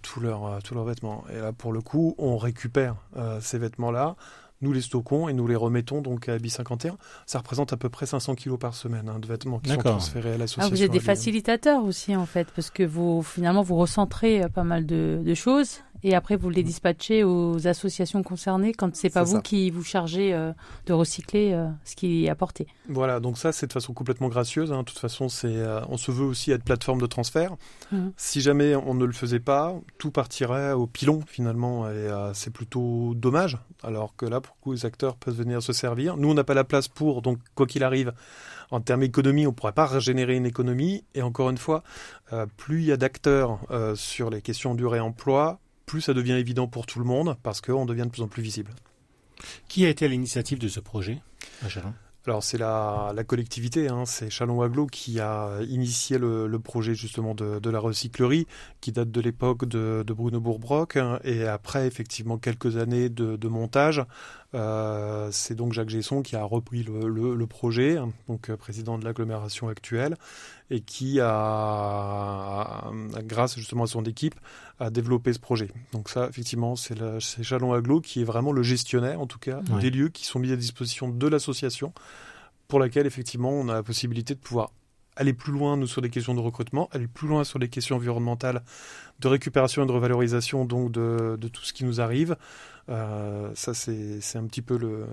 tous 0.02 0.18
leurs 0.18 0.60
tous 0.64 0.74
leurs 0.74 0.84
vêtements. 0.84 1.24
Et 1.32 1.38
là, 1.38 1.52
pour 1.52 1.72
le 1.72 1.80
coup, 1.80 2.16
on 2.18 2.36
récupère 2.38 2.96
ces 3.40 3.58
vêtements-là 3.58 4.16
nous 4.62 4.72
les 4.72 4.80
stockons 4.80 5.28
et 5.28 5.32
nous 5.32 5.46
les 5.46 5.56
remettons 5.56 6.00
donc 6.00 6.28
à 6.28 6.38
BI51. 6.38 6.94
Ça 7.26 7.38
représente 7.38 7.72
à 7.72 7.76
peu 7.76 7.88
près 7.88 8.06
500 8.06 8.34
kilos 8.34 8.58
par 8.58 8.74
semaine 8.74 9.08
hein, 9.08 9.18
de 9.18 9.26
vêtements 9.26 9.58
qui 9.58 9.70
sont 9.70 9.76
transférés 9.78 10.34
à 10.34 10.38
l'association. 10.38 10.72
Ah, 10.72 10.74
vous 10.74 10.82
êtes 10.82 10.92
des 10.92 11.00
facilitateurs 11.00 11.84
aussi 11.84 12.16
en 12.16 12.26
fait, 12.26 12.48
parce 12.54 12.70
que 12.70 12.82
vous 12.82 13.22
finalement 13.22 13.62
vous 13.62 13.76
recentrez 13.76 14.42
euh, 14.42 14.48
pas 14.48 14.64
mal 14.64 14.86
de, 14.86 15.20
de 15.24 15.34
choses 15.34 15.80
et 16.04 16.14
après 16.14 16.36
vous 16.36 16.50
les 16.50 16.62
dispatchez 16.62 17.24
aux 17.24 17.66
associations 17.66 18.22
concernées 18.22 18.72
quand 18.72 18.94
c'est 18.96 19.10
pas 19.10 19.22
vous 19.22 19.40
qui 19.40 19.70
vous 19.70 19.84
chargez 19.84 20.34
euh, 20.34 20.52
de 20.86 20.92
recycler 20.92 21.52
euh, 21.52 21.68
ce 21.84 21.96
qui 21.96 22.24
est 22.24 22.28
apporté. 22.28 22.66
Voilà, 22.88 23.20
donc 23.20 23.38
ça 23.38 23.52
c'est 23.52 23.66
de 23.66 23.72
façon 23.72 23.92
complètement 23.92 24.28
gracieuse. 24.28 24.72
Hein. 24.72 24.80
De 24.80 24.84
toute 24.84 24.98
façon, 24.98 25.28
c'est 25.28 25.48
euh, 25.48 25.80
on 25.88 25.96
se 25.96 26.10
veut 26.10 26.24
aussi 26.24 26.50
être 26.50 26.64
plateforme 26.64 27.00
de 27.00 27.06
transfert. 27.06 27.56
Mmh. 27.90 28.08
Si 28.16 28.40
jamais 28.40 28.74
on 28.74 28.94
ne 28.94 29.04
le 29.04 29.12
faisait 29.12 29.40
pas, 29.40 29.74
tout 29.98 30.10
partirait 30.10 30.72
au 30.72 30.86
pilon 30.86 31.20
finalement 31.26 31.88
et 31.88 32.08
c'est 32.34 32.52
plutôt 32.52 33.14
dommage. 33.14 33.58
Alors 33.82 34.14
que 34.16 34.26
là, 34.26 34.40
pour 34.40 34.56
le 34.60 34.62
coup, 34.62 34.72
les 34.72 34.86
acteurs 34.86 35.16
peuvent 35.16 35.34
venir 35.34 35.62
se 35.62 35.72
servir. 35.72 36.16
Nous, 36.16 36.30
on 36.30 36.34
n'a 36.34 36.44
pas 36.44 36.54
la 36.54 36.64
place 36.64 36.88
pour, 36.88 37.22
donc 37.22 37.38
quoi 37.54 37.66
qu'il 37.66 37.84
arrive. 37.84 38.12
En 38.70 38.80
termes 38.80 39.02
économie, 39.02 39.46
on 39.46 39.50
ne 39.50 39.54
pourrait 39.54 39.72
pas 39.72 39.86
régénérer 39.86 40.36
une 40.36 40.46
économie. 40.46 41.04
Et 41.14 41.22
encore 41.22 41.50
une 41.50 41.58
fois, 41.58 41.82
plus 42.56 42.80
il 42.80 42.86
y 42.86 42.92
a 42.92 42.96
d'acteurs 42.96 43.58
sur 43.94 44.30
les 44.30 44.40
questions 44.40 44.74
du 44.74 44.86
réemploi, 44.86 45.60
plus 45.92 46.00
ça 46.00 46.14
devient 46.14 46.32
évident 46.32 46.68
pour 46.68 46.86
tout 46.86 46.98
le 47.00 47.04
monde 47.04 47.36
parce 47.42 47.60
qu'on 47.60 47.84
devient 47.84 48.04
de 48.04 48.08
plus 48.08 48.22
en 48.22 48.28
plus 48.28 48.42
visible. 48.42 48.72
Qui 49.68 49.84
a 49.84 49.90
été 49.90 50.06
à 50.06 50.08
l'initiative 50.08 50.58
de 50.58 50.68
ce 50.68 50.80
projet 50.80 51.20
alors 52.24 52.44
c'est 52.44 52.56
la, 52.56 53.12
la, 53.16 53.24
collectivité, 53.24 53.88
hein, 53.88 54.04
c'est 54.06 54.30
Chalon-Aglo 54.30 54.86
qui 54.86 55.18
a 55.18 55.58
initié 55.68 56.18
le, 56.18 56.46
le 56.46 56.58
projet 56.60 56.94
justement 56.94 57.34
de, 57.34 57.58
de, 57.58 57.68
la 57.68 57.80
recyclerie, 57.80 58.46
qui 58.80 58.92
date 58.92 59.10
de 59.10 59.20
l'époque 59.20 59.64
de, 59.64 60.04
de, 60.06 60.12
Bruno 60.12 60.40
Bourbrock, 60.40 60.96
hein, 60.96 61.18
et 61.24 61.44
après 61.44 61.84
effectivement 61.88 62.38
quelques 62.38 62.76
années 62.76 63.08
de, 63.08 63.34
de 63.34 63.48
montage, 63.48 64.04
euh, 64.54 65.28
c'est 65.32 65.54
donc 65.54 65.72
Jacques 65.72 65.88
Gesson 65.88 66.22
qui 66.22 66.36
a 66.36 66.44
repris 66.44 66.82
le, 66.82 67.08
le, 67.08 67.34
le 67.34 67.46
projet, 67.46 67.96
hein, 67.96 68.12
donc 68.28 68.50
euh, 68.50 68.56
président 68.56 68.98
de 68.98 69.04
l'agglomération 69.04 69.68
actuelle, 69.68 70.16
et 70.70 70.80
qui 70.80 71.20
a, 71.20 72.90
grâce 73.24 73.56
justement 73.56 73.84
à 73.84 73.86
son 73.86 74.04
équipe, 74.04 74.34
a 74.78 74.90
développé 74.90 75.32
ce 75.32 75.38
projet. 75.38 75.70
Donc 75.92 76.08
ça, 76.08 76.28
effectivement, 76.28 76.76
c'est 76.76 76.96
Chalon 77.20 77.72
Aglo 77.72 78.00
qui 78.00 78.20
est 78.22 78.24
vraiment 78.24 78.52
le 78.52 78.62
gestionnaire, 78.62 79.20
en 79.20 79.26
tout 79.26 79.38
cas, 79.38 79.60
des 79.80 79.90
lieux 79.90 80.08
qui 80.08 80.24
sont 80.24 80.38
mis 80.38 80.52
à 80.52 80.56
disposition 80.56 81.08
de 81.08 81.26
l'association, 81.26 81.92
pour 82.68 82.80
laquelle 82.80 83.06
effectivement 83.06 83.50
on 83.50 83.68
a 83.68 83.74
la 83.74 83.82
possibilité 83.82 84.34
de 84.34 84.40
pouvoir 84.40 84.70
aller 85.16 85.32
plus 85.32 85.52
loin, 85.52 85.76
nous, 85.76 85.86
sur 85.86 86.02
des 86.02 86.10
questions 86.10 86.34
de 86.34 86.40
recrutement, 86.40 86.88
aller 86.92 87.06
plus 87.06 87.28
loin 87.28 87.44
sur 87.44 87.58
les 87.58 87.68
questions 87.68 87.96
environnementales, 87.96 88.62
de 89.20 89.28
récupération 89.28 89.84
et 89.84 89.86
de 89.86 89.92
revalorisation 89.92 90.64
donc 90.64 90.92
de, 90.92 91.36
de 91.40 91.48
tout 91.48 91.62
ce 91.62 91.72
qui 91.72 91.84
nous 91.84 92.00
arrive. 92.00 92.36
Euh, 92.88 93.50
ça, 93.54 93.74
c'est 93.74 94.36
un 94.36 94.46
petit 94.46 94.62
peu 94.62 94.78
le, 94.78 95.06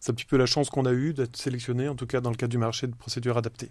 c'est 0.00 0.12
un 0.12 0.14
petit 0.14 0.26
peu 0.26 0.36
la 0.36 0.46
chance 0.46 0.70
qu'on 0.70 0.84
a 0.84 0.92
eue 0.92 1.12
d'être 1.12 1.36
sélectionné, 1.36 1.88
en 1.88 1.94
tout 1.94 2.06
cas 2.06 2.20
dans 2.20 2.30
le 2.30 2.36
cadre 2.36 2.50
du 2.50 2.58
marché 2.58 2.86
de 2.86 2.94
procédures 2.94 3.36
adaptées. 3.36 3.70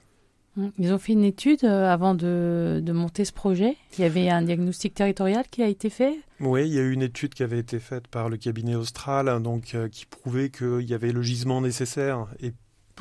Mmh. 0.56 0.68
Ils 0.80 0.94
ont 0.94 0.98
fait 0.98 1.14
une 1.14 1.24
étude 1.24 1.64
euh, 1.64 1.88
avant 1.88 2.16
de, 2.16 2.82
de, 2.84 2.92
monter 2.92 3.26
ce 3.26 3.32
projet. 3.32 3.78
Il 3.98 4.02
y 4.02 4.06
avait 4.06 4.30
un 4.30 4.42
diagnostic 4.42 4.96
territorial 4.96 5.46
qui 5.50 5.62
a 5.62 5.68
été 5.68 5.90
fait? 5.90 6.20
Oui, 6.40 6.68
il 6.68 6.74
y 6.74 6.80
a 6.80 6.82
eu 6.82 6.92
une 6.92 7.04
étude 7.04 7.34
qui 7.34 7.44
avait 7.44 7.60
été 7.60 7.80
faite 7.80 8.08
par 8.08 8.28
le 8.28 8.38
cabinet 8.38 8.76
austral, 8.76 9.42
donc 9.42 9.76
euh, 9.76 9.88
qui 9.88 10.06
prouvait 10.06 10.50
qu'il 10.50 10.90
y 10.90 10.96
avait 10.96 11.12
le 11.12 11.22
gisement 11.22 11.62
nécessaire 11.62 12.28
et 12.40 12.54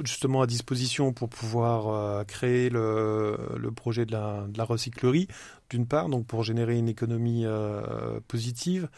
justement 0.05 0.43
à 0.43 0.47
disposition 0.47 1.13
pour 1.13 1.29
pouvoir 1.29 1.89
euh, 1.89 2.25
créer 2.25 2.71
le, 2.71 3.37
le, 3.57 3.71
projet 3.73 4.07
de 4.07 4.13
la, 4.13 4.45
de 4.49 4.59
la 4.59 4.65
recyclerie, 4.65 5.29
d'une 5.71 5.87
part, 5.87 6.09
donc 6.09 6.27
pour 6.27 6.43
générer 6.43 6.77
une 6.77 6.89
économie 6.89 7.45
euh, 7.45 8.21
positive. 8.29 8.89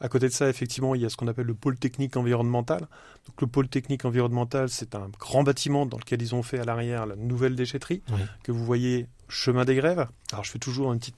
À 0.00 0.08
côté 0.08 0.28
de 0.28 0.32
ça, 0.32 0.48
effectivement, 0.48 0.94
il 0.94 1.00
y 1.00 1.06
a 1.06 1.08
ce 1.08 1.16
qu'on 1.16 1.28
appelle 1.28 1.46
le 1.46 1.54
pôle 1.54 1.76
technique 1.76 2.16
environnemental. 2.16 2.80
Donc 3.26 3.40
le 3.40 3.46
pôle 3.46 3.68
technique 3.68 4.04
environnemental, 4.04 4.68
c'est 4.68 4.94
un 4.94 5.08
grand 5.18 5.42
bâtiment 5.42 5.86
dans 5.86 5.98
lequel 5.98 6.20
ils 6.20 6.34
ont 6.34 6.42
fait 6.42 6.58
à 6.58 6.64
l'arrière 6.64 7.06
la 7.06 7.16
nouvelle 7.16 7.56
déchetterie 7.56 8.02
oui. 8.10 8.20
que 8.42 8.52
vous 8.52 8.64
voyez 8.64 9.06
chemin 9.28 9.64
des 9.64 9.74
grèves. 9.74 10.06
Alors 10.32 10.44
je 10.44 10.50
fais 10.50 10.58
toujours 10.58 10.92
une 10.92 10.98
petite 10.98 11.16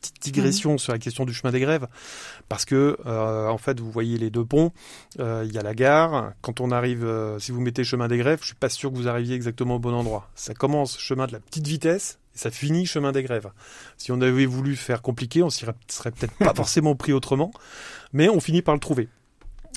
petite 0.00 0.22
digression 0.22 0.74
mmh. 0.74 0.78
sur 0.78 0.92
la 0.92 0.98
question 0.98 1.24
du 1.24 1.34
chemin 1.34 1.52
des 1.52 1.60
grèves, 1.60 1.86
parce 2.48 2.64
que 2.64 2.96
euh, 3.06 3.48
en 3.48 3.58
fait, 3.58 3.80
vous 3.80 3.90
voyez 3.90 4.18
les 4.18 4.30
deux 4.30 4.44
ponts, 4.44 4.72
euh, 5.20 5.44
il 5.46 5.54
y 5.54 5.58
a 5.58 5.62
la 5.62 5.74
gare. 5.74 6.32
Quand 6.42 6.60
on 6.60 6.70
arrive, 6.70 7.04
euh, 7.04 7.38
si 7.38 7.52
vous 7.52 7.60
mettez 7.60 7.84
chemin 7.84 8.08
des 8.08 8.18
grèves, 8.18 8.40
je 8.42 8.46
suis 8.46 8.54
pas 8.54 8.68
sûr 8.68 8.90
que 8.90 8.96
vous 8.96 9.08
arriviez 9.08 9.34
exactement 9.34 9.76
au 9.76 9.78
bon 9.78 9.94
endroit. 9.94 10.28
Ça 10.34 10.54
commence 10.54 10.98
chemin 10.98 11.26
de 11.26 11.32
la 11.32 11.40
petite 11.40 11.66
vitesse 11.66 12.18
et 12.34 12.38
ça 12.38 12.50
finit 12.50 12.86
chemin 12.86 13.12
des 13.12 13.22
grèves. 13.22 13.50
Si 13.96 14.12
on 14.12 14.20
avait 14.20 14.46
voulu 14.46 14.76
faire 14.76 15.02
compliqué, 15.02 15.42
on 15.42 15.50
s'y 15.50 15.64
serait 15.88 16.10
peut-être 16.10 16.36
pas 16.38 16.54
forcément 16.56 16.94
pris 16.94 17.12
autrement, 17.12 17.50
mais 18.12 18.28
on 18.28 18.40
finit 18.40 18.62
par 18.62 18.74
le 18.74 18.80
trouver. 18.80 19.08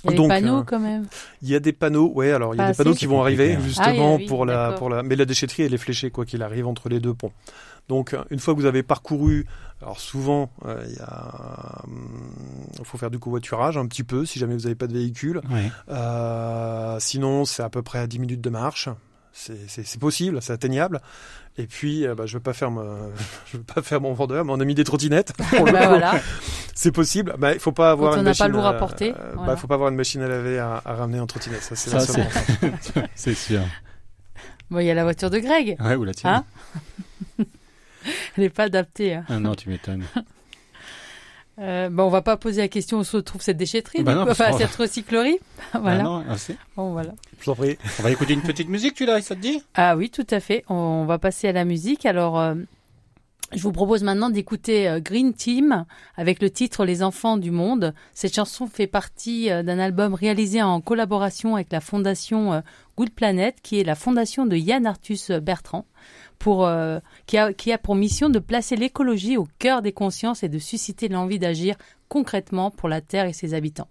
Il 0.06 0.12
y 0.12 0.14
a 0.14 0.18
Donc, 0.18 0.30
des 0.30 0.36
panneaux 0.36 0.60
euh, 0.60 0.64
quand 0.64 0.80
même. 0.80 1.06
Il 1.42 1.50
y 1.50 1.56
a 1.56 1.60
des 1.60 1.74
panneaux, 1.74 2.12
ouais. 2.14 2.32
Alors 2.32 2.56
il 2.56 2.58
y 2.58 2.62
a 2.62 2.72
des 2.72 2.78
panneaux 2.78 2.94
qui 2.94 3.06
vont 3.06 3.22
arriver 3.22 3.58
justement 3.62 4.16
ah, 4.16 4.18
oui, 4.18 4.26
pour 4.28 4.46
la 4.46 4.74
pour 4.74 4.90
la. 4.90 5.04
Mais 5.04 5.16
la 5.16 5.26
déchetterie 5.26 5.64
elle 5.64 5.74
est 5.74 5.78
fléchée 5.78 6.10
quoi 6.10 6.26
qu'il 6.26 6.42
arrive 6.42 6.68
entre 6.68 6.90
les 6.90 7.00
deux 7.00 7.14
ponts. 7.14 7.32
Donc 7.90 8.16
une 8.30 8.40
fois 8.40 8.54
que 8.54 8.60
vous 8.60 8.68
avez 8.68 8.84
parcouru, 8.84 9.48
alors 9.82 10.00
souvent 10.00 10.52
euh, 10.66 10.86
il 10.88 11.02
euh, 11.02 12.84
faut 12.84 13.00
faire 13.00 13.10
du 13.10 13.18
covoiturage 13.18 13.78
un 13.78 13.88
petit 13.88 14.04
peu 14.04 14.26
si 14.26 14.38
jamais 14.38 14.54
vous 14.54 14.62
n'avez 14.62 14.76
pas 14.76 14.88
de 14.88 14.94
véhicule. 14.94 15.42
Ouais. 15.50 15.72
Euh, 15.90 16.98
sinon 17.00 17.46
c'est 17.46 17.64
à 17.64 17.70
peu 17.70 17.82
près 17.82 18.00
à 18.00 18.08
10 18.08 18.20
minutes 18.20 18.42
de 18.42 18.50
marche. 18.50 18.90
C'est 19.32 20.00
possible, 20.00 20.42
c'est 20.42 20.54
atteignable. 20.54 21.02
Et 21.58 21.68
puis, 21.68 22.06
euh, 22.06 22.16
bah, 22.16 22.26
je 22.26 22.36
veux 22.36 22.40
pas 22.44 22.54
faire, 22.54 22.72
je 23.52 23.58
veux 23.58 23.64
pas 23.64 23.82
faire 23.82 24.02
mon 24.02 24.14
vendeur, 24.14 24.46
mais 24.46 24.52
on 24.54 24.60
a 24.60 24.66
mis 24.66 24.76
des 24.76 24.84
trottinettes. 24.84 25.34
bah, 25.52 25.88
voilà. 25.88 26.20
C'est 26.74 26.92
possible. 26.92 27.36
Bah, 27.38 27.54
il 27.54 27.60
faut 27.60 27.72
pas 27.72 27.92
avoir 27.92 28.12
Quand 28.12 28.18
une 28.18 28.28
on 28.28 28.30
machine. 28.30 28.46
Pas 28.46 28.52
lourd 28.52 28.66
à 28.66 28.74
porter. 28.74 29.12
Euh, 29.12 29.32
voilà. 29.36 29.54
bah, 29.54 29.58
faut 29.58 29.68
pas 29.68 29.76
avoir 29.76 29.90
une 29.90 29.96
machine 29.96 30.22
à 30.22 30.28
laver 30.28 30.60
à, 30.60 30.82
à 30.84 30.94
ramener 30.96 31.20
en 31.20 31.28
trottinette. 31.28 31.62
Ça, 31.62 31.76
c'est 31.76 31.92
C'est 33.16 33.34
sûr. 33.36 33.62
Bon, 34.70 34.80
il 34.80 34.86
y 34.86 34.92
a 34.92 34.94
la 34.94 35.04
voiture 35.04 35.30
de 35.30 35.40
Greg. 35.40 35.78
Ouais, 35.80 35.96
ou 35.96 36.04
la 36.04 36.14
tienne. 36.14 36.34
Hein? 36.34 36.46
Elle 38.38 38.44
n'est 38.44 38.50
pas 38.50 38.64
adaptée. 38.64 39.16
Hein. 39.16 39.26
Ah 39.28 39.40
non, 39.40 39.56
tu 39.56 39.70
m'étonnes. 39.70 40.06
Euh, 41.60 41.90
bon, 41.90 42.04
on 42.04 42.10
va 42.10 42.22
pas 42.22 42.38
poser 42.38 42.62
la 42.62 42.68
question 42.68 43.00
où 43.00 43.04
se 43.04 43.18
trouve 43.18 43.42
cette 43.42 43.58
déchetterie, 43.58 44.04
bah 44.04 44.16
non, 44.16 44.24
coup, 44.24 44.32
enfin 44.32 44.52
cette 44.58 44.76
recyclerie. 44.76 45.40
voilà. 45.74 46.00
Ah 46.00 46.04
non, 46.04 46.24
assez. 46.30 46.56
Bon, 46.78 46.92
voilà. 46.92 47.12
Je 47.40 47.46
vous 47.46 47.52
en 47.52 47.56
prie. 47.56 47.78
On 48.00 48.04
va 48.04 48.12
écouter 48.12 48.34
une 48.34 48.42
petite 48.42 48.70
musique, 48.70 48.94
tu 48.94 49.06
l'as, 49.06 49.22
ça 49.22 49.36
te 49.36 49.42
dit? 49.42 49.62
Ah 49.76 49.98
oui, 49.98 50.10
tout 50.10 50.28
à 50.30 50.40
fait. 50.40 50.64
On 50.70 51.06
va 51.06 51.20
passer 51.20 51.50
à 51.50 51.52
la 51.52 51.66
musique. 51.66 52.06
Alors, 52.06 52.40
euh, 52.40 52.56
je 53.52 53.64
vous 53.64 53.72
propose 53.72 54.04
maintenant 54.04 54.30
d'écouter 54.30 54.88
euh, 54.88 55.00
Green 55.00 55.34
Team 55.34 55.86
avec 56.18 56.40
le 56.40 56.52
titre 56.52 56.86
Les 56.86 57.02
enfants 57.02 57.38
du 57.38 57.50
monde. 57.50 57.96
Cette 58.14 58.36
chanson 58.36 58.68
fait 58.68 58.86
partie 58.86 59.50
euh, 59.50 59.64
d'un 59.64 59.80
album 59.80 60.14
réalisé 60.14 60.62
en 60.62 60.82
collaboration 60.82 61.56
avec 61.56 61.72
la 61.72 61.82
fondation 61.82 62.54
euh, 62.54 62.62
Good 62.96 63.10
Planet, 63.10 63.56
qui 63.64 63.80
est 63.80 63.84
la 63.84 63.96
fondation 63.96 64.46
de 64.46 64.56
Yann 64.56 64.86
Arthus 64.86 65.32
Bertrand. 65.42 65.86
Euh, 66.48 67.00
qui, 67.26 67.38
a, 67.38 67.54
qui 67.54 67.72
a 67.72 67.78
pour 67.78 67.96
mission 67.96 68.30
de 68.30 68.40
placer 68.40 68.76
l'écologie 68.76 69.38
au 69.38 69.48
cœur 69.60 69.82
des 69.82 69.92
consciences 69.92 70.44
et 70.44 70.50
de 70.50 70.58
susciter 70.58 71.08
l'envie 71.08 71.40
d'agir 71.40 71.76
concrètement 72.08 72.72
pour 72.72 72.90
la 72.90 73.02
Terre 73.02 73.26
et 73.26 73.34
ses 73.34 73.54
habitants. 73.54 73.88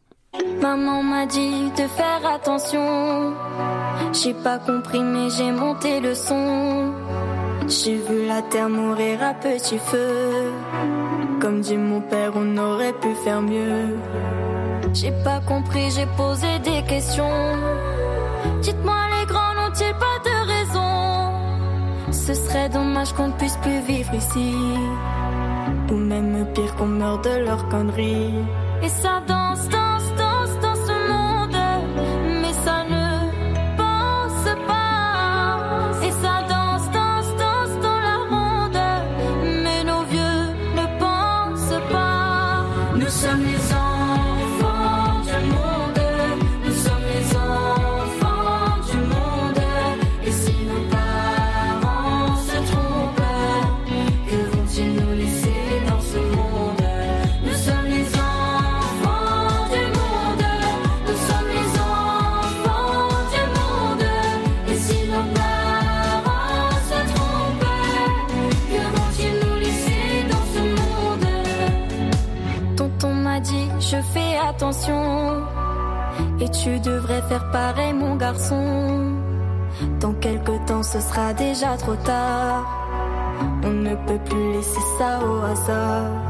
Maman 0.61 1.03
m'a 1.03 1.27
dit 1.27 1.71
de 1.71 1.87
faire 1.89 2.27
attention. 2.27 3.35
J'ai 4.13 4.35
pas 4.35 4.59
compris, 4.59 5.01
mais 5.01 5.31
j'ai 5.31 5.53
monté 5.53 6.01
le 6.01 6.15
son. 6.15 6.93
J'ai 7.69 7.97
vu 7.97 8.27
la 8.27 8.43
terre 8.43 8.69
mourir 8.69 9.23
à 9.23 9.35
petit 9.35 9.79
feu. 9.79 10.53
Comme 11.41 11.61
dit 11.61 11.77
mon 11.77 12.01
père, 12.01 12.33
on 12.35 12.57
aurait 12.57 12.95
pu 12.95 13.15
faire 13.25 13.43
mieux. 13.43 13.97
J'ai 14.95 15.13
pas 15.23 15.41
compris, 15.41 15.91
j'ai 15.91 16.07
posé 16.17 16.59
des 16.65 16.83
questions. 16.89 17.31
Dites-moi, 18.63 19.08
Ce 22.29 22.35
serait 22.35 22.69
dommage 22.69 23.15
qu'on 23.15 23.29
ne 23.29 23.33
puisse 23.33 23.57
plus 23.57 23.81
vivre 23.81 24.13
ici. 24.13 24.53
Ou 25.91 25.95
même 25.95 26.47
pire 26.53 26.77
qu'on 26.77 26.85
meure 26.85 27.23
de 27.23 27.43
leurs 27.47 27.67
conneries. 27.71 28.35
Et 28.83 28.89
ça 28.91 29.23
danse, 29.27 29.67
déjà 81.59 81.77
trop 81.77 81.97
tard. 81.97 82.65
On 83.65 83.71
ne 83.71 83.97
peut 84.07 84.21
plus 84.25 84.53
laisser 84.53 84.81
ça 84.97 85.19
au 85.27 85.43
hasard. 85.43 86.28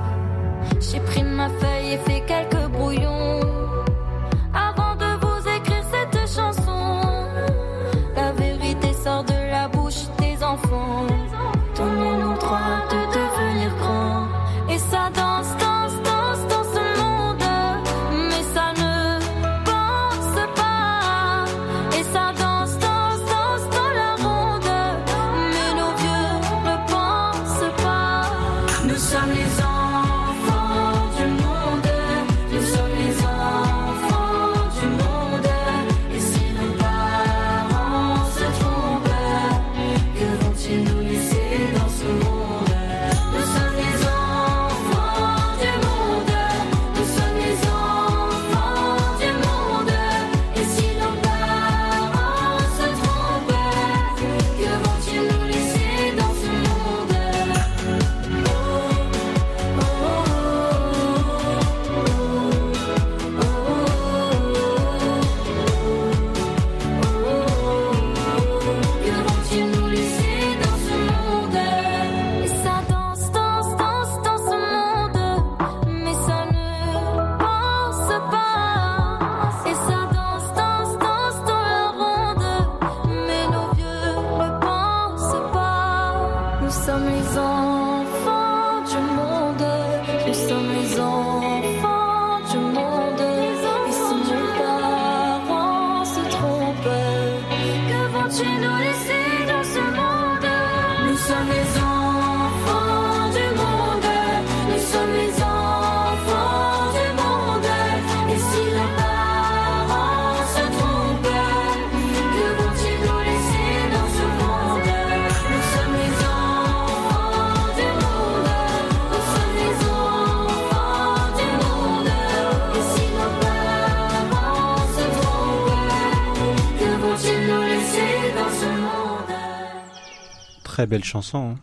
Très 130.78 130.86
belle 130.86 131.02
chanson. 131.02 131.56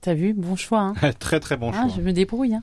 T'as 0.00 0.14
vu? 0.14 0.34
Bon 0.34 0.56
choix. 0.56 0.80
Hein. 0.80 0.94
hein. 1.00 1.12
très 1.20 1.38
très 1.38 1.56
bon 1.56 1.70
Ah, 1.72 1.82
choix. 1.84 1.94
je 1.96 2.02
me 2.02 2.12
débrouille. 2.12 2.56
Hein. 2.56 2.62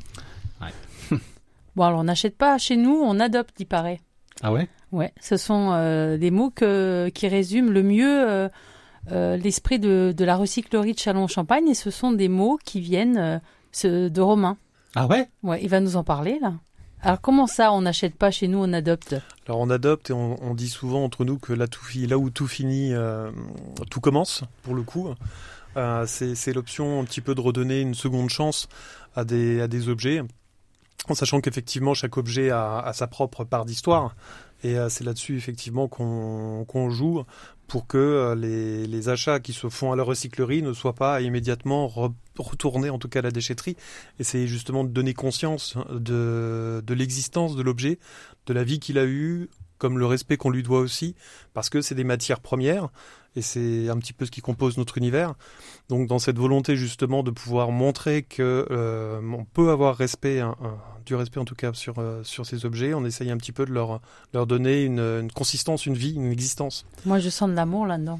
Ouais. 0.59 1.17
bon, 1.77 1.83
alors 1.85 2.01
on 2.01 2.03
n'achète 2.03 2.35
pas 2.37 2.57
chez 2.57 2.75
nous, 2.75 2.91
on 3.01 3.17
adopte, 3.21 3.55
il 3.59 3.65
paraît. 3.65 4.01
Ah 4.43 4.51
ouais? 4.51 4.67
Ouais, 4.91 5.13
ce 5.21 5.37
sont 5.37 5.69
euh, 5.71 6.17
des 6.17 6.31
mots 6.31 6.49
que, 6.49 7.07
qui 7.15 7.29
résument 7.29 7.71
le 7.71 7.81
mieux 7.81 8.29
euh, 8.29 8.49
euh, 9.13 9.37
l'esprit 9.37 9.79
de, 9.79 10.13
de 10.13 10.25
la 10.25 10.35
recyclerie 10.35 10.91
de 10.95 10.99
Chalon-Champagne 10.99 11.69
et 11.69 11.75
ce 11.75 11.91
sont 11.91 12.11
des 12.11 12.27
mots 12.27 12.59
qui 12.65 12.81
viennent 12.81 13.17
euh, 13.17 13.39
ce- 13.71 14.09
de 14.09 14.19
Romain. 14.21 14.57
Ah 14.95 15.07
ouais? 15.07 15.29
Ouais, 15.43 15.63
il 15.63 15.69
va 15.69 15.79
nous 15.79 15.95
en 15.95 16.03
parler 16.03 16.39
là. 16.41 16.55
Alors 17.03 17.21
comment 17.21 17.47
ça, 17.47 17.71
on 17.71 17.83
n'achète 17.83 18.15
pas 18.15 18.31
chez 18.31 18.49
nous, 18.49 18.57
on 18.61 18.73
adopte? 18.73 19.15
Alors 19.47 19.61
on 19.61 19.69
adopte 19.69 20.09
et 20.09 20.13
on, 20.13 20.35
on 20.43 20.55
dit 20.55 20.67
souvent 20.67 21.05
entre 21.05 21.23
nous 21.23 21.37
que 21.37 21.53
là, 21.53 21.67
tout 21.67 21.85
là 22.09 22.17
où 22.17 22.29
tout 22.31 22.47
finit, 22.47 22.93
euh, 22.93 23.31
tout 23.89 24.01
commence, 24.01 24.43
pour 24.63 24.75
le 24.75 24.83
coup. 24.83 25.07
Euh, 25.77 26.05
c'est 26.07 26.53
l'option 26.53 27.01
un 27.01 27.03
petit 27.03 27.21
peu 27.21 27.35
de 27.35 27.41
redonner 27.41 27.81
une 27.81 27.95
seconde 27.95 28.29
chance 28.29 28.67
à 29.15 29.23
des, 29.25 29.89
objets, 29.89 30.21
en 31.07 31.15
sachant 31.15 31.41
qu'effectivement 31.41 31.93
chaque 31.93 32.17
objet 32.17 32.49
a, 32.49 32.91
sa 32.93 33.07
propre 33.07 33.43
part 33.43 33.65
d'histoire. 33.65 34.15
Et 34.63 34.77
euh, 34.77 34.89
c'est 34.89 35.03
là-dessus 35.03 35.37
effectivement 35.37 35.87
qu'on 35.87 36.89
joue 36.89 37.23
pour 37.67 37.87
que 37.87 37.97
euh, 37.97 38.35
les, 38.35 39.09
achats 39.09 39.39
qui 39.39 39.53
se 39.53 39.69
font 39.69 39.91
à 39.91 39.95
la 39.95 40.03
recyclerie 40.03 40.61
ne 40.61 40.73
soient 40.73 40.95
pas 40.95 41.21
immédiatement 41.21 41.87
re- 41.87 42.13
retournés 42.37 42.89
en 42.89 42.97
tout 42.97 43.09
cas 43.09 43.19
à 43.19 43.21
la 43.21 43.31
déchetterie. 43.31 43.75
Et 44.19 44.23
c'est 44.23 44.47
justement 44.47 44.83
de 44.83 44.89
donner 44.89 45.13
conscience 45.13 45.77
de, 45.91 46.81
de 46.85 46.93
l'existence 46.93 47.55
de 47.55 47.61
l'objet, 47.61 47.99
de 48.47 48.53
la 48.53 48.63
vie 48.63 48.79
qu'il 48.79 48.97
a 48.97 49.05
eue, 49.05 49.49
comme 49.77 49.99
le 49.99 50.05
respect 50.05 50.37
qu'on 50.37 50.49
lui 50.49 50.63
doit 50.63 50.79
aussi, 50.79 51.15
parce 51.53 51.69
que 51.69 51.81
c'est 51.81 51.95
des 51.95 52.03
matières 52.03 52.39
premières 52.39 52.89
et 53.35 53.41
c'est 53.41 53.89
un 53.89 53.97
petit 53.97 54.13
peu 54.13 54.25
ce 54.25 54.31
qui 54.31 54.41
compose 54.41 54.77
notre 54.77 54.97
univers. 54.97 55.33
Donc 55.89 56.07
dans 56.07 56.19
cette 56.19 56.37
volonté 56.37 56.75
justement 56.75 57.21
de 57.23 57.31
pouvoir 57.31 57.71
montrer 57.71 58.23
que 58.23 58.65
euh, 58.71 59.19
on 59.37 59.43
peut 59.45 59.69
avoir 59.71 59.95
respect, 59.97 60.39
un- 60.39 60.55
un- 60.63 60.77
du 61.05 61.15
respect 61.15 61.39
en 61.39 61.45
tout 61.45 61.55
cas 61.55 61.71
sur 61.73 61.95
euh, 61.99 62.23
sur 62.23 62.45
ces 62.45 62.65
objets, 62.65 62.93
on 62.93 63.05
essaye 63.05 63.29
un 63.31 63.37
petit 63.37 63.51
peu 63.51 63.65
de 63.65 63.71
leur 63.71 64.01
leur 64.33 64.47
donner 64.47 64.83
une, 64.83 64.99
une 64.99 65.31
consistance, 65.31 65.85
une 65.85 65.95
vie, 65.95 66.13
une 66.15 66.31
existence. 66.31 66.85
Moi, 67.05 67.19
je 67.19 67.29
sens 67.29 67.49
de 67.49 67.55
l'amour 67.55 67.85
là-dedans. 67.85 68.19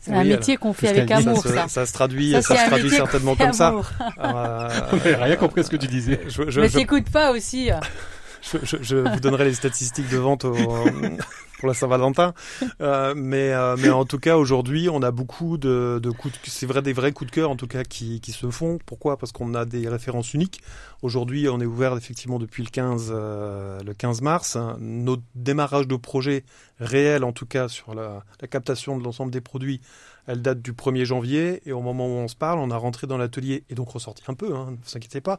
C'est 0.00 0.10
Oui, 0.10 0.16
un 0.18 0.20
alors, 0.20 0.38
métier 0.38 0.56
qu'on 0.58 0.74
fait 0.74 0.88
avec 0.88 1.10
amour, 1.10 1.42
ça, 1.42 1.48
se, 1.48 1.54
ça. 1.54 1.68
ça 1.68 1.86
se 1.86 1.92
traduit, 1.94 2.32
Ça, 2.32 2.42
se 2.42 2.66
traduit 2.68 2.90
certainement 2.90 3.34
comme 3.36 3.52
ça. 3.54 3.68
amour. 3.68 3.90
Euh, 4.18 4.68
On 4.92 4.98
rien 5.24 5.36
compris 5.36 5.60
à 5.60 5.64
ce 5.64 5.70
que 5.70 5.76
tu 5.76 5.86
disais. 5.86 6.20
je, 6.28 6.50
je- 6.50 6.60
Mais 6.60 6.68
je- 6.68 6.78
t'écoutes 6.78 7.08
pas 7.10 7.32
aussi. 7.32 7.70
euh. 7.70 7.76
Je, 8.52 8.58
je- 8.62 8.76
je 8.82 8.96
vous 8.96 9.20
donnerai 9.20 9.46
les 9.46 9.54
statistiques 9.54 10.10
de 10.10 10.18
vente 10.18 10.44
au- 10.44 10.54
pour 11.58 11.68
la 11.68 11.74
Saint-Valentin, 11.74 12.34
Euh, 12.80 13.14
mais 13.16 13.52
euh, 13.52 13.76
mais 13.78 13.90
en 13.90 14.04
tout 14.04 14.18
cas 14.18 14.36
aujourd'hui 14.36 14.88
on 14.88 15.02
a 15.02 15.10
beaucoup 15.10 15.56
de, 15.58 16.00
de 16.02 16.10
coups, 16.10 16.34
de- 16.34 16.50
c'est 16.50 16.66
vrai 16.66 16.82
des 16.82 16.92
vrais 16.92 17.12
coups 17.12 17.30
de 17.30 17.34
cœur 17.34 17.50
en 17.50 17.56
tout 17.56 17.66
cas 17.66 17.84
qui, 17.84 18.20
qui 18.20 18.32
se 18.32 18.50
font. 18.50 18.78
Pourquoi? 18.86 19.16
Parce 19.16 19.32
qu'on 19.32 19.54
a 19.54 19.64
des 19.64 19.88
références 19.88 20.34
uniques. 20.34 20.60
Aujourd'hui 21.02 21.48
on 21.48 21.60
est 21.60 21.66
ouvert 21.66 21.96
effectivement 21.96 22.38
depuis 22.38 22.62
le 22.62 22.70
15 22.70 23.10
euh, 23.14 23.80
le 23.84 23.94
15 23.94 24.20
mars. 24.22 24.56
Notre 24.80 25.22
démarrage 25.34 25.86
de 25.86 25.96
projet 25.96 26.44
réel 26.80 27.22
en 27.24 27.32
tout 27.32 27.46
cas 27.46 27.68
sur 27.68 27.94
la, 27.94 28.24
la 28.40 28.48
captation 28.48 28.98
de 28.98 29.04
l'ensemble 29.04 29.30
des 29.30 29.40
produits, 29.40 29.80
elle 30.26 30.42
date 30.42 30.60
du 30.60 30.72
1er 30.72 31.04
janvier 31.04 31.62
et 31.66 31.72
au 31.72 31.80
moment 31.82 32.06
où 32.06 32.18
on 32.18 32.26
se 32.28 32.34
parle 32.34 32.58
on 32.58 32.70
a 32.72 32.76
rentré 32.76 33.06
dans 33.06 33.16
l'atelier 33.18 33.62
et 33.70 33.74
donc 33.76 33.90
ressorti 33.90 34.22
un 34.26 34.34
peu, 34.34 34.54
hein, 34.56 34.66
ne 34.72 34.76
vous 34.76 34.96
inquiétez 34.96 35.20
pas, 35.20 35.38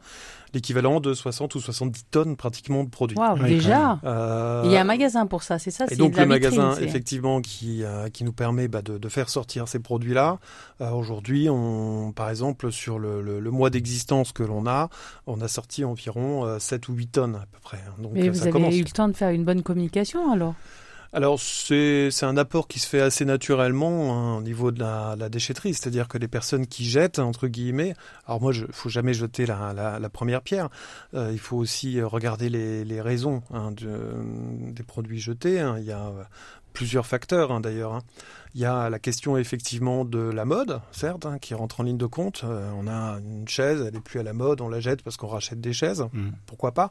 l'équivalent 0.53 0.99
de 1.01 1.13
60 1.13 1.55
ou 1.55 1.59
70 1.59 2.05
tonnes 2.11 2.35
pratiquement 2.37 2.83
de 2.85 2.89
produits. 2.89 3.17
Waouh, 3.17 3.43
déjà. 3.43 3.99
Euh, 4.05 4.61
Il 4.65 4.71
y 4.71 4.77
a 4.77 4.81
un 4.81 4.85
magasin 4.85 5.25
pour 5.27 5.43
ça, 5.43 5.59
c'est 5.59 5.71
ça 5.71 5.85
et 5.91 5.95
donc 6.05 6.17
le 6.17 6.25
magasin, 6.25 6.75
c'est- 6.75 6.83
effectivement, 6.83 7.41
qui, 7.41 7.83
euh, 7.83 8.09
qui 8.09 8.23
nous 8.23 8.33
permet 8.33 8.67
bah, 8.67 8.81
de, 8.81 8.97
de 8.97 9.09
faire 9.09 9.29
sortir 9.29 9.67
ces 9.67 9.79
produits-là. 9.79 10.39
Euh, 10.81 10.91
Aujourd'hui, 10.91 11.49
on, 11.49 12.11
par 12.11 12.29
exemple, 12.29 12.71
sur 12.71 12.99
le, 12.99 13.21
le, 13.21 13.39
le 13.39 13.51
mois 13.51 13.69
d'existence 13.69 14.31
que 14.31 14.43
l'on 14.43 14.65
a, 14.67 14.89
on 15.27 15.41
a 15.41 15.47
sorti 15.47 15.83
environ 15.85 16.45
euh, 16.45 16.59
7 16.59 16.87
ou 16.89 16.93
8 16.93 17.07
tonnes 17.07 17.35
à 17.35 17.45
peu 17.51 17.59
près. 17.61 17.79
Donc 17.99 18.11
Mais 18.13 18.27
euh, 18.27 18.31
vous 18.31 18.41
avez 18.41 18.51
commence. 18.51 18.75
eu 18.75 18.83
le 18.83 18.89
temps 18.91 19.07
de 19.07 19.13
faire 19.13 19.29
une 19.29 19.43
bonne 19.45 19.63
communication 19.63 20.31
alors? 20.31 20.55
Alors 21.15 21.39
c'est 21.39 22.09
un 22.23 22.35
apport 22.35 22.67
qui 22.67 22.79
se 22.79 22.89
fait 22.89 22.99
assez 22.99 23.23
naturellement 23.23 24.13
hein, 24.33 24.37
au 24.37 24.41
niveau 24.41 24.71
de 24.71 24.81
la, 24.81 25.15
la 25.17 25.29
déchetterie, 25.29 25.73
c'est-à-dire 25.73 26.09
que 26.09 26.17
les 26.17 26.27
personnes 26.27 26.67
qui 26.67 26.83
jettent 26.83 27.19
entre 27.19 27.47
guillemets. 27.47 27.93
Alors 28.27 28.41
moi, 28.41 28.51
je 28.51 28.65
faut 28.69 28.89
jamais 28.89 29.13
jeter 29.13 29.45
la, 29.45 29.71
la, 29.71 29.97
la 29.97 30.09
première 30.09 30.41
pierre. 30.41 30.67
Euh, 31.13 31.29
il 31.31 31.39
faut 31.39 31.55
aussi 31.55 32.01
regarder 32.01 32.49
les, 32.49 32.99
raisons 32.99 33.43
hein, 33.53 33.71
de- 33.71 34.73
des 34.73 34.83
produits 34.83 35.21
jetés. 35.21 35.61
hein. 35.61 35.77
Il 35.79 35.85
y 35.85 35.93
a 35.93 36.07
euh, 36.07 36.23
plusieurs 36.73 37.05
facteurs 37.05 37.61
d'ailleurs. 37.61 38.01
Il 38.55 38.61
y 38.61 38.65
a 38.65 38.89
la 38.89 38.99
question 38.99 39.35
effectivement 39.37 40.05
de 40.05 40.17
la 40.17 40.45
mode, 40.45 40.79
certes, 40.93 41.25
hein, 41.25 41.39
qui 41.39 41.53
rentre 41.53 41.81
en 41.81 41.83
ligne 41.83 41.97
de 41.97 42.05
compte. 42.05 42.43
Euh, 42.45 42.71
on 42.77 42.87
a 42.87 43.19
une 43.19 43.45
chaise, 43.49 43.83
elle 43.85 43.97
est 43.97 43.99
plus 43.99 44.21
à 44.21 44.23
la 44.23 44.31
mode, 44.31 44.61
on 44.61 44.69
la 44.69 44.79
jette 44.79 45.01
parce 45.01 45.17
qu'on 45.17 45.27
rachète 45.27 45.59
des 45.59 45.73
chaises 45.73 46.05
Mm. 46.13 46.29
pourquoi 46.45 46.71
pas? 46.71 46.89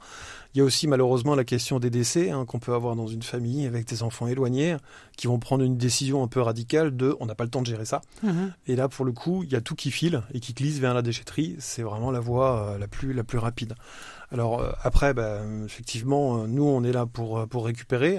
Il 0.54 0.58
y 0.58 0.60
a 0.60 0.64
aussi 0.64 0.86
malheureusement 0.86 1.34
la 1.34 1.44
question 1.44 1.80
des 1.80 1.88
décès 1.88 2.30
hein, 2.30 2.44
qu'on 2.44 2.58
peut 2.58 2.74
avoir 2.74 2.96
dans 2.96 3.06
une 3.06 3.22
famille 3.22 3.66
avec 3.66 3.86
des 3.86 4.02
enfants 4.02 4.26
éloignés 4.26 4.76
qui 5.16 5.26
vont 5.26 5.38
prendre 5.38 5.64
une 5.64 5.78
décision 5.78 6.22
un 6.22 6.28
peu 6.28 6.40
radicale 6.42 6.94
de 6.94 7.16
on 7.18 7.26
n'a 7.26 7.34
pas 7.34 7.44
le 7.44 7.50
temps 7.50 7.62
de 7.62 7.66
gérer 7.66 7.86
ça. 7.86 8.02
Mhm. 8.22 8.52
Et 8.66 8.76
là 8.76 8.88
pour 8.88 9.06
le 9.06 9.12
coup, 9.12 9.42
il 9.42 9.50
y 9.50 9.56
a 9.56 9.62
tout 9.62 9.74
qui 9.74 9.90
file 9.90 10.22
et 10.34 10.40
qui 10.40 10.52
glisse 10.52 10.78
vers 10.80 10.92
la 10.92 11.00
déchetterie. 11.00 11.56
C'est 11.60 11.82
vraiment 11.82 12.10
la 12.10 12.20
voie 12.20 12.68
euh, 12.68 12.78
la 12.78 12.88
plus 12.88 13.14
la 13.14 13.24
plus 13.24 13.38
rapide. 13.38 13.74
Alors 14.34 14.60
euh, 14.60 14.72
après, 14.82 15.14
bah, 15.14 15.38
effectivement, 15.64 16.42
euh, 16.42 16.46
nous 16.48 16.64
on 16.64 16.82
est 16.82 16.90
là 16.90 17.06
pour 17.06 17.38
euh, 17.38 17.46
pour 17.46 17.64
récupérer. 17.64 18.18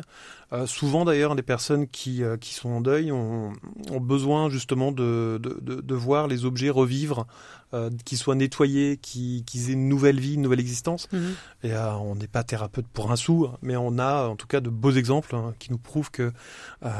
Euh, 0.53 0.65
souvent 0.65 1.03
d'ailleurs, 1.03 1.35
les 1.35 1.43
personnes 1.43 1.87
qui 1.87 2.23
qui 2.39 2.53
sont 2.53 2.69
en 2.69 2.79
deuil 2.79 3.11
ont, 3.11 3.51
ont 3.91 3.99
besoin 3.99 4.49
justement 4.49 4.93
de, 4.93 5.39
de 5.43 5.59
de 5.61 5.81
de 5.81 5.95
voir 5.95 6.27
les 6.27 6.45
objets 6.45 6.69
revivre, 6.69 7.27
euh, 7.73 7.89
qu'ils 8.05 8.17
soient 8.17 8.35
nettoyés, 8.35 8.95
qu'ils 8.95 9.43
aient 9.69 9.73
une 9.73 9.89
nouvelle 9.89 10.21
vie, 10.21 10.35
une 10.35 10.41
nouvelle 10.41 10.61
existence. 10.61 11.09
Mhm. 11.11 11.35
Et 11.63 11.73
euh, 11.73 11.93
on 11.95 12.15
n'est 12.15 12.27
pas 12.27 12.45
thérapeute 12.45 12.87
pour 12.87 13.11
un 13.11 13.17
sou, 13.17 13.49
mais 13.61 13.75
on 13.75 13.99
a 13.99 14.27
en 14.27 14.37
tout 14.37 14.47
cas 14.47 14.61
de 14.61 14.69
beaux 14.69 14.91
exemples 14.91 15.35
hein, 15.35 15.53
qui 15.59 15.69
nous 15.69 15.77
prouvent 15.77 16.11
que 16.11 16.31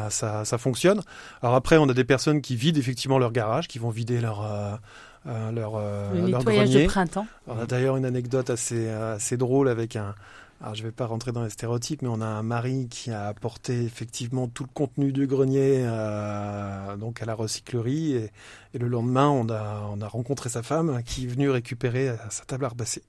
ça, 0.10 0.44
ça 0.44 0.58
fonctionne. 0.58 1.02
Alors 1.42 1.56
après, 1.56 1.78
on 1.78 1.88
a 1.88 1.94
des 1.94 2.04
personnes 2.04 2.42
qui 2.42 2.58
vident 2.58 2.80
effectivement 2.80 3.18
leur 3.18 3.32
garage, 3.32 3.70
qui 3.70 3.80
vont 3.80 3.92
vider 3.92 4.20
leur 4.20 4.42
euh, 5.28 5.50
euh, 5.50 5.52
leur, 5.52 5.80
Le 6.14 6.30
leur 6.30 6.40
nettoyage 6.40 6.70
grenier. 6.70 6.84
de 6.84 6.88
printemps. 6.90 7.28
On 7.48 7.58
a 7.58 7.66
d'ailleurs 7.66 7.98
une 7.98 8.06
anecdote 8.06 8.50
assez, 8.50 8.90
assez 8.90 9.38
drôle 9.38 9.70
avec 9.70 9.96
un. 9.96 10.16
Alors 10.62 10.74
je 10.74 10.84
vais 10.84 10.92
pas 10.92 11.06
rentrer 11.06 11.34
dans 11.34 11.44
les 11.44 11.50
stéréotypes, 11.50 12.02
mais 12.02 12.08
on 12.08 12.22
a 12.22 12.26
un 12.26 12.42
mari 12.42 12.88
qui 12.90 13.12
a 13.12 13.28
apporté 13.28 13.84
effectivement 13.84 14.48
tout 14.48 14.64
le 14.64 14.70
contenu 14.74 15.12
du 15.12 15.28
grenier 15.28 15.84
euh, 15.86 16.96
donc 16.96 17.22
à 17.22 17.26
la 17.26 17.34
recyclerie 17.36 18.14
et, 18.14 18.32
et 18.74 18.78
le 18.78 18.88
lendemain 18.88 19.28
on 19.30 19.50
a 19.50 19.90
on 19.92 20.00
a 20.00 20.08
rencontré 20.08 20.50
sa 20.50 20.64
femme 20.64 21.04
qui 21.04 21.26
est 21.26 21.28
venue 21.28 21.50
récupérer 21.50 22.08
euh, 22.10 22.16
sa 22.30 22.46
table 22.46 22.64
à 22.66 22.70
repasser. 22.70 23.04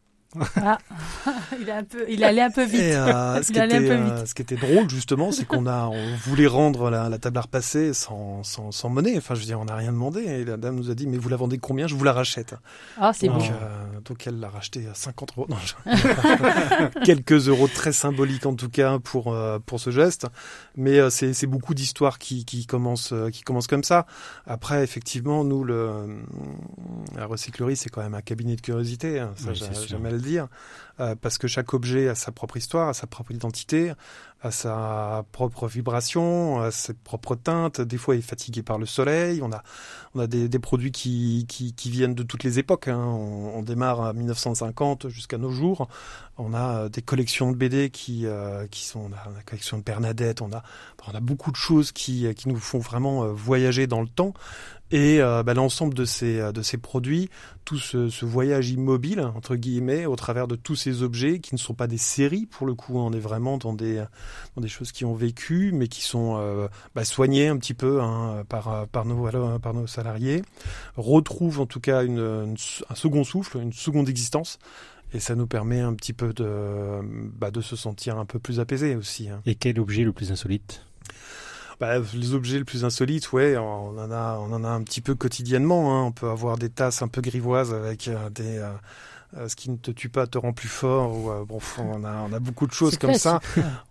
Ah, 0.62 0.78
il, 1.60 1.68
est 1.68 1.72
un 1.72 1.84
peu, 1.84 2.04
il 2.08 2.22
allait 2.24 2.42
un 2.42 2.50
peu 2.50 2.64
vite. 2.64 2.80
Et 2.80 2.94
euh, 2.96 3.42
ce, 3.42 3.52
qui 3.52 3.58
était, 3.58 3.80
peu 3.80 3.90
euh, 3.92 4.04
vite. 4.16 4.26
ce 4.26 4.34
qui 4.34 4.42
était 4.42 4.56
drôle 4.56 4.88
justement, 4.90 5.32
c'est 5.32 5.44
qu'on 5.44 5.66
a, 5.66 5.86
on 5.86 6.16
voulait 6.24 6.46
rendre 6.46 6.90
la, 6.90 7.08
la 7.08 7.18
table 7.18 7.38
à 7.38 7.42
repasser 7.42 7.92
sans, 7.94 8.42
sans, 8.42 8.72
sans 8.72 8.88
monnaie. 8.88 9.14
Enfin, 9.16 9.34
je 9.34 9.40
veux 9.40 9.46
dire, 9.46 9.60
on 9.60 9.64
n'a 9.66 9.76
rien 9.76 9.92
demandé. 9.92 10.20
Et 10.20 10.44
la 10.44 10.56
dame 10.56 10.76
nous 10.76 10.90
a 10.90 10.94
dit, 10.94 11.06
mais 11.06 11.18
vous 11.18 11.28
la 11.28 11.36
vendez 11.36 11.58
combien? 11.58 11.86
Je 11.86 11.94
vous 11.94 12.04
la 12.04 12.12
rachète. 12.12 12.54
Ah, 12.98 13.12
c'est 13.14 13.26
Donc, 13.28 13.38
bon. 13.38 13.44
euh, 13.46 14.00
donc 14.04 14.26
elle 14.26 14.40
l'a 14.40 14.48
racheté 14.48 14.86
à 14.90 14.94
50 14.94 15.32
euros. 15.36 15.46
Non, 15.48 15.56
je- 15.64 17.00
Quelques 17.04 17.48
euros 17.48 17.68
très 17.68 17.92
symboliques 17.92 18.46
en 18.46 18.54
tout 18.54 18.68
cas 18.68 18.98
pour 18.98 19.32
euh, 19.32 19.58
pour 19.64 19.80
ce 19.80 19.90
geste. 19.90 20.26
Mais 20.76 20.98
euh, 20.98 21.10
c'est 21.10 21.32
c'est 21.34 21.46
beaucoup 21.46 21.74
d'histoires 21.74 22.18
qui 22.18 22.44
qui 22.44 22.66
commencent 22.66 23.12
euh, 23.12 23.30
qui 23.30 23.42
commencent 23.42 23.66
comme 23.66 23.84
ça. 23.84 24.06
Après, 24.46 24.82
effectivement, 24.84 25.44
nous 25.44 25.64
le 25.64 25.90
la 27.16 27.26
recyclerie, 27.26 27.76
c'est 27.76 27.90
quand 27.90 28.02
même 28.02 28.14
un 28.14 28.20
cabinet 28.22 28.56
de 28.56 28.60
curiosité. 28.60 29.20
hein. 29.20 29.32
Ça, 29.36 29.50
Oui, 29.50 29.54
j'a- 29.56 29.66
c'est 29.66 29.74
sûr. 29.74 29.86
j'aime 29.88 30.06
à 30.06 30.10
le 30.10 30.18
dire, 30.26 30.48
parce 31.20 31.38
que 31.38 31.46
chaque 31.46 31.74
objet 31.74 32.08
a 32.08 32.14
sa 32.14 32.32
propre 32.32 32.56
histoire, 32.56 32.88
a 32.88 32.94
sa 32.94 33.06
propre 33.06 33.32
identité, 33.32 33.92
a 34.42 34.50
sa 34.50 35.24
propre 35.32 35.66
vibration, 35.66 36.60
a 36.60 36.70
ses 36.70 36.94
propres 36.94 37.36
teintes. 37.36 37.80
Des 37.80 37.96
fois, 37.96 38.14
il 38.14 38.18
est 38.18 38.22
fatigué 38.22 38.62
par 38.62 38.78
le 38.78 38.86
soleil. 38.86 39.40
On 39.42 39.50
a, 39.50 40.26
des, 40.26 40.58
produits 40.58 40.92
qui, 40.92 41.46
viennent 41.86 42.14
de 42.14 42.22
toutes 42.22 42.44
les 42.44 42.58
époques. 42.58 42.88
Hein. 42.88 42.98
On, 42.98 43.62
démarre 43.62 44.02
à 44.02 44.12
1950 44.12 45.08
jusqu'à 45.08 45.38
nos 45.38 45.50
jours. 45.50 45.88
On 46.38 46.54
a 46.54 46.88
des 46.88 47.02
collections 47.02 47.50
de 47.50 47.56
BD 47.56 47.90
qui, 47.90 48.26
euh, 48.26 48.66
qui 48.68 48.84
sont, 48.84 49.10
on 49.10 49.12
a 49.12 49.34
la 49.34 49.42
collection 49.42 49.78
de 49.78 49.82
Bernadette. 49.82 50.42
On 50.42 50.52
a, 50.52 50.62
on 51.06 51.14
a 51.14 51.20
beaucoup 51.20 51.50
de 51.50 51.56
choses 51.56 51.92
qui 51.92 52.28
nous 52.46 52.56
font 52.56 52.78
vraiment 52.78 53.26
voyager 53.32 53.86
dans 53.86 54.02
le 54.02 54.08
temps. 54.08 54.34
Et 54.92 55.20
euh, 55.20 55.42
bah, 55.42 55.54
l'ensemble 55.54 55.94
de 55.94 56.04
ces, 56.04 56.38
euh, 56.38 56.52
de 56.52 56.62
ces 56.62 56.78
produits, 56.78 57.28
tout 57.64 57.78
ce, 57.78 58.08
ce, 58.08 58.24
voyage 58.24 58.70
immobile, 58.70 59.20
entre 59.20 59.56
guillemets, 59.56 60.06
au 60.06 60.14
travers 60.14 60.46
de 60.46 60.54
tous 60.54 60.76
ces 60.76 61.02
objets 61.02 61.40
qui 61.40 61.54
ne 61.54 61.58
sont 61.58 61.74
pas 61.74 61.88
des 61.88 61.98
séries, 61.98 62.46
pour 62.46 62.66
le 62.66 62.74
coup, 62.74 62.96
on 62.96 63.12
est 63.12 63.18
vraiment 63.18 63.58
dans 63.58 63.72
des, 63.72 64.04
dans 64.54 64.62
des 64.62 64.68
choses 64.68 64.92
qui 64.92 65.04
ont 65.04 65.14
vécu, 65.14 65.72
mais 65.72 65.88
qui 65.88 66.02
sont 66.02 66.36
euh, 66.38 66.68
bah, 66.94 67.04
soignées 67.04 67.48
un 67.48 67.56
petit 67.56 67.74
peu 67.74 68.00
hein, 68.00 68.44
par, 68.48 68.86
par, 68.86 69.04
nos, 69.04 69.28
par 69.58 69.74
nos 69.74 69.88
salariés, 69.88 70.42
retrouvent 70.96 71.60
en 71.60 71.66
tout 71.66 71.80
cas 71.80 72.04
une, 72.04 72.18
une, 72.18 72.56
un 72.88 72.94
second 72.94 73.24
souffle, 73.24 73.58
une 73.58 73.72
seconde 73.72 74.08
existence. 74.08 74.58
Et 75.12 75.20
ça 75.20 75.34
nous 75.34 75.46
permet 75.46 75.80
un 75.80 75.94
petit 75.94 76.12
peu 76.12 76.32
de, 76.32 77.00
bah, 77.38 77.50
de 77.50 77.60
se 77.60 77.76
sentir 77.76 78.18
un 78.18 78.26
peu 78.26 78.38
plus 78.38 78.60
apaisé 78.60 78.96
aussi. 78.96 79.28
Hein. 79.28 79.40
Et 79.46 79.54
quel 79.54 79.78
objet 79.78 80.02
le 80.02 80.12
plus 80.12 80.32
insolite? 80.32 80.84
Bah, 81.80 81.98
les 82.14 82.34
objets 82.34 82.58
les 82.58 82.64
plus 82.64 82.84
insolites, 82.84 83.32
ouais, 83.32 83.56
on 83.56 83.98
en 83.98 84.10
a, 84.10 84.38
on 84.40 84.52
en 84.52 84.64
a 84.64 84.68
un 84.68 84.82
petit 84.82 85.00
peu 85.00 85.14
quotidiennement. 85.14 85.94
Hein. 85.94 86.04
On 86.04 86.12
peut 86.12 86.28
avoir 86.28 86.56
des 86.56 86.70
tasses 86.70 87.02
un 87.02 87.08
peu 87.08 87.20
grivoises 87.20 87.74
avec 87.74 88.08
euh, 88.08 88.30
des 88.30 88.58
euh, 88.58 88.70
euh, 89.36 89.48
ce 89.48 89.56
qui 89.56 89.70
ne 89.70 89.76
te 89.76 89.90
tue 89.90 90.08
pas 90.08 90.26
te 90.26 90.38
rend 90.38 90.52
plus 90.52 90.68
fort. 90.68 91.16
Ou, 91.16 91.30
euh, 91.30 91.44
bon, 91.44 91.58
on 91.78 92.04
a, 92.04 92.26
on 92.28 92.32
a 92.32 92.38
beaucoup 92.38 92.66
de 92.66 92.72
choses 92.72 92.96
comme 92.96 93.14
ça. 93.14 93.40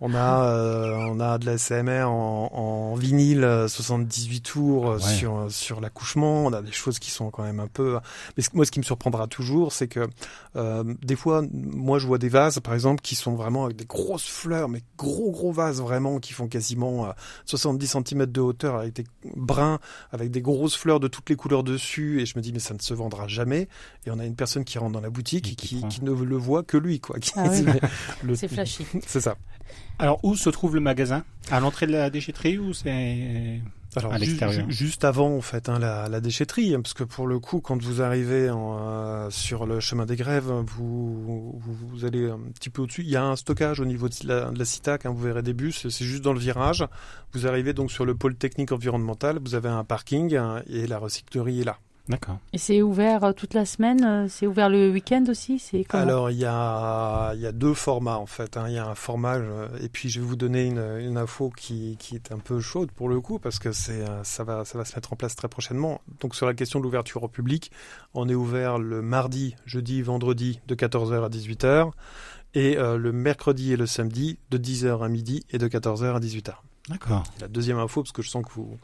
On 0.01 0.13
a, 0.13 0.45
euh, 0.45 0.95
on 1.09 1.19
a 1.19 1.37
de 1.37 1.45
la 1.45 1.57
SMR 1.57 2.03
en, 2.05 2.49
en 2.53 2.95
vinyle 2.95 3.65
78 3.67 4.41
tours 4.41 4.85
ouais. 4.85 4.99
sur 4.99 5.47
sur 5.49 5.81
l'accouchement. 5.81 6.45
On 6.45 6.53
a 6.53 6.61
des 6.61 6.71
choses 6.71 6.99
qui 6.99 7.11
sont 7.11 7.31
quand 7.31 7.43
même 7.43 7.59
un 7.59 7.67
peu. 7.67 7.99
Mais 8.37 8.43
moi, 8.53 8.65
ce 8.65 8.71
qui 8.71 8.79
me 8.79 8.83
surprendra 8.83 9.27
toujours, 9.27 9.73
c'est 9.73 9.87
que 9.87 10.07
euh, 10.55 10.83
des 11.03 11.15
fois, 11.15 11.43
moi, 11.51 11.99
je 11.99 12.07
vois 12.07 12.17
des 12.17 12.29
vases, 12.29 12.59
par 12.59 12.73
exemple, 12.73 13.01
qui 13.01 13.15
sont 13.15 13.35
vraiment 13.35 13.65
avec 13.65 13.77
des 13.77 13.85
grosses 13.85 14.27
fleurs, 14.27 14.69
mais 14.69 14.81
gros 14.97 15.31
gros 15.31 15.51
vases 15.51 15.81
vraiment 15.81 16.19
qui 16.19 16.33
font 16.33 16.47
quasiment 16.47 17.13
70 17.45 17.97
cm 18.05 18.25
de 18.25 18.41
hauteur 18.41 18.75
avec 18.75 18.93
des 18.93 19.05
bruns, 19.35 19.79
avec 20.11 20.31
des 20.31 20.41
grosses 20.41 20.75
fleurs 20.75 20.99
de 20.99 21.07
toutes 21.07 21.29
les 21.29 21.35
couleurs 21.35 21.63
dessus. 21.63 22.21
Et 22.21 22.25
je 22.25 22.37
me 22.37 22.41
dis, 22.41 22.53
mais 22.53 22.59
ça 22.59 22.73
ne 22.73 22.79
se 22.79 22.93
vendra 22.93 23.27
jamais. 23.27 23.67
Et 24.05 24.11
on 24.11 24.19
a 24.19 24.25
une 24.25 24.35
personne 24.35 24.63
qui 24.63 24.77
rentre 24.77 24.93
dans 24.93 25.01
la 25.01 25.09
boutique 25.09 25.24
qui, 25.25 25.55
qui, 25.55 25.85
qui, 25.87 26.03
ne 26.03 26.11
le 26.11 26.35
voit 26.37 26.63
que 26.63 26.77
lui. 26.77 26.99
quoi. 26.99 27.17
Ah 27.35 27.45
oui. 27.49 28.35
C'est 28.35 28.47
flashy. 28.47 28.85
C'est 29.07 29.21
ça. 29.21 29.35
Alors, 29.99 30.19
où 30.23 30.35
se 30.35 30.49
trouve 30.49 30.75
le 30.75 30.81
magasin? 30.81 31.23
À 31.51 31.59
l'entrée 31.59 31.87
de 31.87 31.91
la 31.91 32.09
déchetterie 32.09 32.57
ou 32.57 32.73
c'est 32.73 33.61
alors, 33.97 34.13
à 34.13 34.17
l'extérieur 34.17 34.69
juste 34.69 35.05
avant, 35.05 35.35
en 35.35 35.41
fait, 35.41 35.69
hein, 35.69 35.79
la, 35.79 36.09
la, 36.09 36.19
déchetterie, 36.19 36.75
hein, 36.75 36.81
parce 36.81 36.93
que 36.93 37.03
pour 37.03 37.27
le 37.27 37.39
coup, 37.39 37.61
quand 37.61 37.81
vous 37.81 38.01
arrivez 38.01 38.49
en, 38.49 38.77
euh, 38.79 39.29
sur 39.29 39.65
le 39.65 39.79
chemin 39.79 40.05
des 40.05 40.15
grèves, 40.15 40.51
vous, 40.65 41.57
vous, 41.57 41.61
vous, 41.61 42.05
allez 42.05 42.29
un 42.29 42.39
petit 42.53 42.69
peu 42.69 42.81
au-dessus. 42.81 43.03
Il 43.03 43.09
y 43.09 43.15
a 43.15 43.23
un 43.23 43.35
stockage 43.35 43.79
au 43.79 43.85
niveau 43.85 44.09
de 44.09 44.15
la, 44.23 44.51
de 44.51 44.59
la 44.59 44.65
CITAC, 44.65 45.05
hein, 45.05 45.13
vous 45.15 45.23
verrez 45.23 45.43
des 45.43 45.53
bus, 45.53 45.87
c'est 45.87 46.05
juste 46.05 46.23
dans 46.23 46.33
le 46.33 46.39
virage. 46.39 46.85
Vous 47.33 47.47
arrivez 47.47 47.73
donc 47.73 47.91
sur 47.91 48.05
le 48.05 48.15
pôle 48.15 48.35
technique 48.35 48.71
environnemental, 48.71 49.39
vous 49.43 49.55
avez 49.55 49.69
un 49.69 49.83
parking 49.83 50.35
hein, 50.35 50.61
et 50.67 50.87
la 50.87 50.97
recyclerie 50.97 51.61
est 51.61 51.65
là. 51.65 51.77
D'accord. 52.07 52.37
Et 52.53 52.59
c'est 52.59 52.83
ouvert 52.83 53.23
euh, 53.23 53.31
toute 53.31 53.55
la 53.55 53.65
semaine 53.65 54.03
euh, 54.03 54.27
C'est 54.29 54.45
ouvert 54.45 54.69
le 54.69 54.91
week-end 54.91 55.23
aussi 55.27 55.57
C'est 55.57 55.83
Alors, 55.89 56.29
il 56.29 56.37
y 56.37 56.45
a, 56.45 57.33
y 57.33 57.47
a 57.47 57.51
deux 57.51 57.73
formats 57.73 58.17
en 58.17 58.27
fait. 58.27 58.57
Hein. 58.57 58.65
Il 58.67 58.73
y 58.73 58.77
a 58.77 58.87
un 58.87 58.95
format, 58.95 59.39
et 59.81 59.89
puis 59.89 60.09
je 60.09 60.19
vais 60.19 60.25
vous 60.25 60.35
donner 60.35 60.65
une, 60.65 60.83
une 60.99 61.17
info 61.17 61.51
qui, 61.55 61.97
qui, 61.99 62.15
est 62.15 62.31
un 62.31 62.37
peu 62.37 62.59
chaude 62.59 62.91
pour 62.91 63.09
le 63.09 63.19
coup, 63.21 63.39
parce 63.39 63.59
que 63.59 63.71
c'est, 63.71 64.07
euh, 64.07 64.23
ça, 64.23 64.43
va, 64.43 64.65
ça 64.65 64.77
va 64.77 64.85
se 64.85 64.95
mettre 64.95 65.13
en 65.13 65.15
place 65.15 65.35
très 65.35 65.47
prochainement. 65.47 66.01
Donc, 66.19 66.35
sur 66.35 66.45
la 66.45 66.53
question 66.53 66.79
de 66.79 66.83
l'ouverture 66.83 67.23
au 67.23 67.27
public, 67.27 67.71
on 68.13 68.29
est 68.29 68.35
ouvert 68.35 68.77
le 68.77 69.01
mardi, 69.01 69.55
jeudi, 69.65 70.01
vendredi 70.01 70.59
de 70.67 70.75
14h 70.75 71.25
à 71.25 71.29
18h, 71.29 71.91
et 72.53 72.77
euh, 72.77 72.97
le 72.97 73.11
mercredi 73.11 73.73
et 73.73 73.77
le 73.77 73.85
samedi 73.85 74.37
de 74.51 74.57
10h 74.57 75.03
à 75.03 75.09
midi 75.09 75.43
et 75.49 75.57
de 75.57 75.67
14h 75.67 76.15
à 76.15 76.19
18h. 76.19 76.53
D'accord. 76.87 77.23
La 77.41 77.47
deuxième 77.47 77.79
info, 77.79 78.03
parce 78.03 78.11
que 78.11 78.21
je 78.21 78.29
sens 78.29 78.45
que 78.45 78.51
vous. 78.53 78.77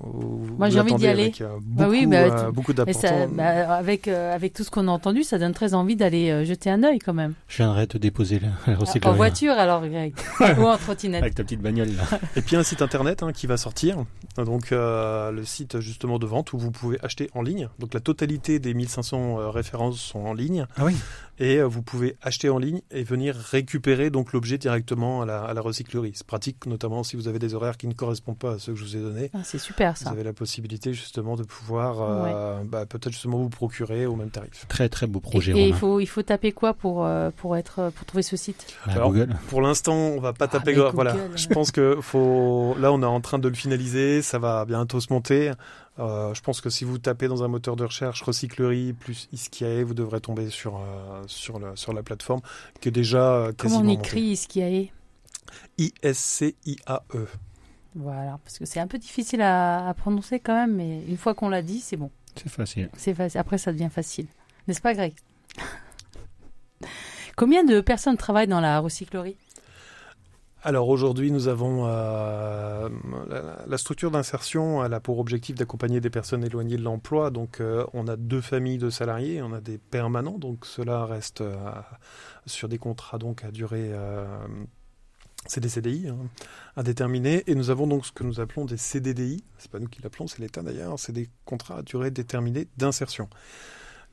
vous 0.00 0.56
Moi, 0.58 0.68
j'ai 0.68 0.78
envie 0.78 0.94
d'y 0.94 1.06
aller. 1.06 1.22
Avec, 1.22 1.40
euh, 1.40 1.54
beaucoup, 1.54 1.62
bah 1.64 1.88
oui, 1.88 2.06
bah, 2.06 2.16
euh, 2.16 2.52
beaucoup 2.52 2.72
d'apportants. 2.74 3.28
Bah, 3.32 3.76
avec, 3.76 4.08
euh, 4.08 4.34
avec 4.34 4.52
tout 4.52 4.62
ce 4.62 4.70
qu'on 4.70 4.88
a 4.88 4.90
entendu, 4.90 5.22
ça 5.24 5.38
donne 5.38 5.54
très 5.54 5.72
envie 5.72 5.96
d'aller 5.96 6.30
euh, 6.30 6.44
jeter 6.44 6.68
un 6.68 6.82
œil 6.82 6.98
quand 6.98 7.14
même. 7.14 7.32
Je 7.48 7.56
viendrai 7.58 7.86
te 7.86 7.96
déposer 7.96 8.40
la, 8.40 8.74
la 8.74 9.08
En 9.08 9.14
voiture 9.14 9.54
alors, 9.54 9.86
Greg. 9.86 10.12
Ou 10.58 10.64
en 10.64 10.76
trottinette. 10.76 11.22
Avec 11.22 11.34
ta 11.34 11.42
petite 11.42 11.62
bagnole 11.62 11.88
là. 11.96 12.18
Et 12.36 12.42
puis 12.42 12.56
un 12.56 12.62
site 12.62 12.82
internet 12.82 13.22
hein, 13.22 13.32
qui 13.32 13.46
va 13.46 13.56
sortir. 13.56 14.04
Donc 14.36 14.72
euh, 14.72 15.30
le 15.30 15.44
site 15.46 15.80
justement 15.80 16.18
de 16.18 16.26
vente 16.26 16.52
où 16.52 16.58
vous 16.58 16.70
pouvez 16.70 16.98
acheter 17.02 17.30
en 17.34 17.40
ligne. 17.40 17.70
Donc 17.78 17.94
la 17.94 18.00
totalité 18.00 18.58
des 18.58 18.74
1500 18.74 19.50
références 19.50 19.98
sont 19.98 20.20
en 20.20 20.34
ligne. 20.34 20.66
Ah 20.76 20.84
oui. 20.84 20.94
Et 21.42 21.62
vous 21.62 21.80
pouvez 21.80 22.16
acheter 22.20 22.50
en 22.50 22.58
ligne 22.58 22.82
et 22.90 23.02
venir 23.02 23.34
récupérer 23.34 24.10
donc 24.10 24.34
l'objet 24.34 24.58
directement 24.58 25.22
à 25.22 25.26
la, 25.26 25.42
à 25.42 25.54
la 25.54 25.62
recyclerie. 25.62 26.12
C'est 26.14 26.26
pratique 26.26 26.66
notamment 26.66 27.02
si 27.02 27.16
vous 27.16 27.28
avez 27.28 27.38
des 27.38 27.54
horaires 27.54 27.78
qui 27.78 27.86
ne 27.86 27.94
correspondent 27.94 28.38
pas 28.38 28.52
à 28.52 28.58
ceux 28.58 28.74
que 28.74 28.78
je 28.78 28.84
vous 28.84 28.96
ai 28.96 29.00
donnés. 29.00 29.30
Ah, 29.32 29.38
c'est 29.42 29.58
super 29.58 29.96
ça. 29.96 30.10
Vous 30.10 30.16
avez 30.16 30.24
la 30.24 30.34
possibilité 30.34 30.92
justement 30.92 31.36
de 31.36 31.42
pouvoir 31.42 32.02
euh, 32.02 32.58
ouais. 32.58 32.64
bah, 32.66 32.84
peut-être 32.84 33.12
justement 33.12 33.38
vous 33.38 33.48
procurer 33.48 34.04
au 34.04 34.16
même 34.16 34.28
tarif. 34.28 34.66
Très 34.68 34.90
très 34.90 35.06
beau 35.06 35.20
projet. 35.20 35.52
Et, 35.52 35.64
et 35.64 35.68
il 35.68 35.74
faut 35.74 35.98
il 35.98 36.06
faut 36.06 36.22
taper 36.22 36.52
quoi 36.52 36.74
pour 36.74 37.06
euh, 37.06 37.30
pour 37.34 37.56
être 37.56 37.90
pour 37.96 38.06
trouver 38.06 38.22
ce 38.22 38.36
site? 38.36 38.74
Ah, 38.84 38.92
Alors, 38.92 39.10
Google. 39.10 39.34
Pour 39.48 39.62
l'instant, 39.62 39.94
on 39.94 40.20
va 40.20 40.34
pas 40.34 40.44
ah, 40.44 40.58
taper. 40.58 40.74
Voilà, 40.92 41.16
je 41.36 41.46
pense 41.46 41.70
que 41.70 41.96
faut. 42.02 42.76
Là, 42.78 42.92
on 42.92 43.00
est 43.02 43.06
en 43.06 43.22
train 43.22 43.38
de 43.38 43.48
le 43.48 43.54
finaliser. 43.54 44.20
Ça 44.20 44.38
va 44.38 44.66
bientôt 44.66 45.00
se 45.00 45.10
monter. 45.10 45.52
Euh, 46.00 46.34
je 46.34 46.40
pense 46.40 46.60
que 46.60 46.70
si 46.70 46.84
vous 46.84 46.98
tapez 46.98 47.28
dans 47.28 47.42
un 47.42 47.48
moteur 47.48 47.76
de 47.76 47.84
recherche 47.84 48.22
recyclerie 48.22 48.94
plus 48.94 49.28
Iskiae, 49.32 49.82
vous 49.84 49.94
devrez 49.94 50.20
tomber 50.20 50.48
sur 50.50 50.76
euh, 50.76 51.22
sur 51.26 51.58
la 51.58 51.76
sur 51.76 51.92
la 51.92 52.02
plateforme 52.02 52.40
qui 52.80 52.88
est 52.88 52.92
déjà 52.92 53.50
Comment 53.58 53.78
on 53.78 53.88
écrit 53.88 54.22
Iskiae? 54.22 54.90
I-S-C-I-A-E. 55.78 57.26
Voilà, 57.96 58.38
parce 58.44 58.58
que 58.58 58.64
c'est 58.64 58.78
un 58.78 58.86
peu 58.86 58.98
difficile 58.98 59.42
à, 59.42 59.88
à, 59.88 59.94
prononcer 59.94 60.38
quand 60.38 60.54
même, 60.54 60.76
mais 60.76 61.02
une 61.08 61.16
fois 61.16 61.34
qu'on 61.34 61.48
l'a 61.48 61.62
dit, 61.62 61.80
c'est 61.80 61.96
bon. 61.96 62.10
C'est 62.36 62.48
facile. 62.48 62.88
C'est 62.96 63.14
facile. 63.14 63.40
Après, 63.40 63.58
ça 63.58 63.72
devient 63.72 63.88
facile. 63.90 64.26
N'est-ce 64.68 64.80
pas, 64.80 64.94
Greg? 64.94 65.12
Combien 67.36 67.64
de 67.64 67.80
personnes 67.80 68.16
travaillent 68.16 68.46
dans 68.46 68.60
la 68.60 68.78
recyclerie? 68.78 69.36
Alors 70.62 70.88
aujourd'hui, 70.88 71.30
nous 71.30 71.48
avons 71.48 71.86
euh, 71.86 72.88
la, 73.66 73.78
structure 73.78 74.10
d'insertion. 74.10 74.84
Elle 74.84 74.92
a 74.92 75.00
pour 75.00 75.18
objectif 75.18 75.56
d'accompagner 75.56 76.00
des 76.00 76.10
personnes 76.10 76.44
éloignées 76.44 76.76
de 76.76 76.82
l'emploi. 76.82 77.30
Donc, 77.30 77.60
euh, 77.60 77.86
on 77.94 78.06
a 78.08 78.16
deux 78.16 78.42
familles 78.42 78.76
de 78.76 78.90
salariés, 78.90 79.40
on 79.40 79.52
a 79.54 79.60
des 79.60 79.78
permanents. 79.78 80.38
Donc, 80.38 80.66
cela 80.66 81.06
reste 81.06 81.40
euh, 81.40 81.56
sur 82.44 82.68
des 82.68 82.78
contrats 82.78 83.18
donc 83.18 83.44
à 83.44 83.50
durée 83.50 83.92
c'est 85.46 85.60
des 85.60 85.70
CDI 85.70 86.08
hein, 86.08 86.18
indéterminés 86.76 87.44
et 87.46 87.54
nous 87.54 87.70
avons 87.70 87.86
donc 87.86 88.04
ce 88.04 88.12
que 88.12 88.24
nous 88.24 88.40
appelons 88.40 88.66
des 88.66 88.76
CDDI. 88.76 89.42
C'est 89.56 89.70
pas 89.70 89.78
nous 89.78 89.88
qui 89.88 90.02
l'appelons, 90.02 90.26
c'est 90.26 90.40
l'État 90.40 90.62
d'ailleurs. 90.62 90.98
C'est 90.98 91.12
des 91.12 91.30
contrats 91.46 91.78
à 91.78 91.82
durée 91.82 92.10
déterminée 92.10 92.68
d'insertion. 92.76 93.30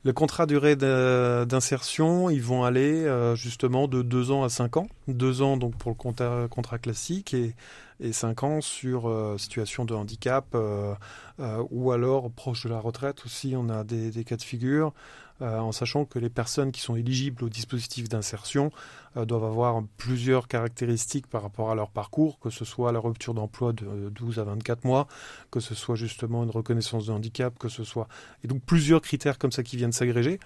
Le 0.04 0.12
contrat 0.12 0.46
durée 0.46 0.76
d'insertion, 0.76 2.30
ils 2.30 2.42
vont 2.42 2.62
aller 2.64 3.04
euh, 3.04 3.34
justement 3.34 3.88
de 3.88 4.02
2 4.02 4.30
ans 4.30 4.44
à 4.44 4.48
5 4.48 4.76
ans. 4.76 4.88
2 5.08 5.42
ans 5.42 5.56
donc 5.56 5.76
pour 5.76 5.90
le 5.90 6.46
contrat 6.46 6.78
classique 6.78 7.34
et, 7.34 7.54
et 8.00 8.12
5 8.12 8.42
ans 8.44 8.60
sur 8.60 9.08
euh, 9.08 9.38
situation 9.38 9.84
de 9.84 9.94
handicap 9.94 10.46
euh, 10.54 10.94
euh, 11.40 11.64
ou 11.70 11.92
alors 11.92 12.30
proche 12.30 12.64
de 12.64 12.68
la 12.68 12.78
retraite 12.78 13.24
aussi. 13.24 13.54
On 13.56 13.68
a 13.68 13.84
des, 13.84 14.24
cas 14.24 14.36
de 14.36 14.42
figure. 14.42 14.92
En 15.40 15.70
sachant 15.70 16.04
que 16.04 16.18
les 16.18 16.30
personnes 16.30 16.72
qui 16.72 16.80
sont 16.80 16.96
éligibles 16.96 17.44
au 17.44 17.48
dispositif 17.48 18.08
d'insertion 18.08 18.72
doivent 19.14 19.44
avoir 19.44 19.80
plusieurs 19.96 20.48
caractéristiques 20.48 21.28
par 21.28 21.42
rapport 21.42 21.70
à 21.70 21.76
leur 21.76 21.90
parcours, 21.90 22.40
que 22.40 22.50
ce 22.50 22.64
soit 22.64 22.90
la 22.90 22.98
rupture 22.98 23.34
d'emploi 23.34 23.72
de 23.72 24.08
12 24.10 24.40
à 24.40 24.42
24 24.42 24.84
mois, 24.84 25.06
que 25.52 25.60
ce 25.60 25.76
soit 25.76 25.94
justement 25.94 26.42
une 26.42 26.50
reconnaissance 26.50 27.06
de 27.06 27.12
handicap, 27.12 27.56
que 27.56 27.68
ce 27.68 27.84
soit... 27.84 28.08
Et 28.42 28.48
donc 28.48 28.62
plusieurs 28.62 29.00
critères 29.00 29.38
comme 29.38 29.52
ça 29.52 29.62
qui 29.62 29.76
viennent 29.76 29.92
s'agréger 29.92 30.40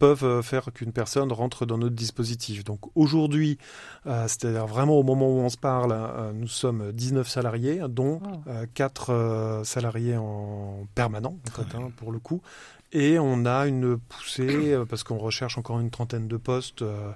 peuvent 0.00 0.42
faire 0.42 0.72
qu'une 0.74 0.92
personne 0.92 1.30
rentre 1.30 1.64
dans 1.64 1.78
notre 1.78 1.94
dispositif. 1.94 2.64
Donc 2.64 2.80
aujourd'hui, 2.96 3.56
c'est-à-dire 4.04 4.66
vraiment 4.66 4.98
au 4.98 5.04
moment 5.04 5.28
où 5.28 5.38
on 5.38 5.48
se 5.48 5.58
parle, 5.58 6.32
nous 6.34 6.48
sommes 6.52 6.92
19 6.92 7.28
salariés, 7.28 7.80
dont 7.88 8.20
oh. 8.24 8.50
4 8.74 9.62
salariés 9.64 10.16
en 10.16 10.86
permanent, 10.94 11.38
en 11.48 11.50
fait, 11.50 11.76
hein, 11.76 11.90
pour 11.96 12.12
le 12.12 12.18
coup, 12.18 12.40
et 12.92 13.18
on 13.18 13.46
a 13.46 13.66
une 13.66 13.96
poussée, 13.96 14.74
euh, 14.74 14.84
parce 14.84 15.02
qu'on 15.02 15.18
recherche 15.18 15.56
encore 15.56 15.80
une 15.80 15.90
trentaine 15.90 16.28
de 16.28 16.36
postes 16.36 16.82
euh, 16.82 17.12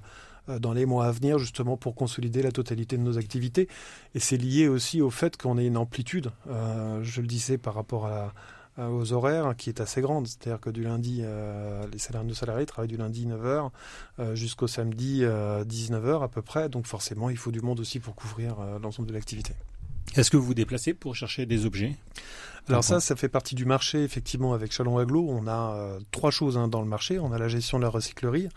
euh, 0.48 0.58
dans 0.58 0.72
les 0.72 0.86
mois 0.86 1.06
à 1.06 1.12
venir, 1.12 1.38
justement 1.38 1.76
pour 1.76 1.94
consolider 1.94 2.42
la 2.42 2.50
totalité 2.50 2.96
de 2.96 3.02
nos 3.02 3.18
activités. 3.18 3.68
Et 4.14 4.20
c'est 4.20 4.38
lié 4.38 4.68
aussi 4.68 5.02
au 5.02 5.10
fait 5.10 5.36
qu'on 5.36 5.58
ait 5.58 5.66
une 5.66 5.76
amplitude, 5.76 6.30
euh, 6.48 7.00
je 7.02 7.20
le 7.20 7.26
disais 7.26 7.58
par 7.58 7.74
rapport 7.74 8.06
à 8.06 8.10
la, 8.10 8.32
aux 8.78 9.12
horaires 9.12 9.54
qui 9.56 9.68
est 9.70 9.80
assez 9.80 10.00
grande. 10.00 10.26
C'est-à-dire 10.26 10.60
que 10.60 10.70
du 10.70 10.82
lundi, 10.82 11.22
les 11.92 11.98
salariés, 11.98 12.28
nos 12.28 12.34
salariés 12.34 12.66
travaillent 12.66 12.88
du 12.88 12.96
lundi 12.96 13.26
9h 13.26 13.70
jusqu'au 14.34 14.66
samedi 14.66 15.22
19h 15.22 16.22
à 16.22 16.28
peu 16.28 16.42
près. 16.42 16.68
Donc 16.68 16.86
forcément, 16.86 17.30
il 17.30 17.36
faut 17.36 17.50
du 17.50 17.60
monde 17.60 17.80
aussi 17.80 18.00
pour 18.00 18.14
couvrir 18.14 18.56
l'ensemble 18.82 19.08
de 19.08 19.14
l'activité. 19.14 19.54
Est-ce 20.14 20.30
que 20.30 20.36
vous 20.36 20.46
vous 20.46 20.54
déplacez 20.54 20.94
pour 20.94 21.16
chercher 21.16 21.46
des 21.46 21.66
objets? 21.66 21.96
Alors 22.68 22.84
ça, 22.84 23.00
ça 23.00 23.14
fait 23.16 23.28
partie 23.28 23.54
du 23.54 23.64
marché, 23.64 24.02
effectivement, 24.02 24.52
avec 24.52 24.72
Chalon 24.72 24.98
Aglo. 24.98 25.26
On 25.28 25.46
a 25.46 25.98
trois 26.10 26.30
choses 26.30 26.56
hein, 26.56 26.68
dans 26.68 26.80
le 26.80 26.88
marché. 26.88 27.18
On 27.18 27.32
a 27.32 27.38
la 27.38 27.48
gestion 27.48 27.78
de 27.78 27.82
la 27.82 27.90
recyclerie, 27.90 28.48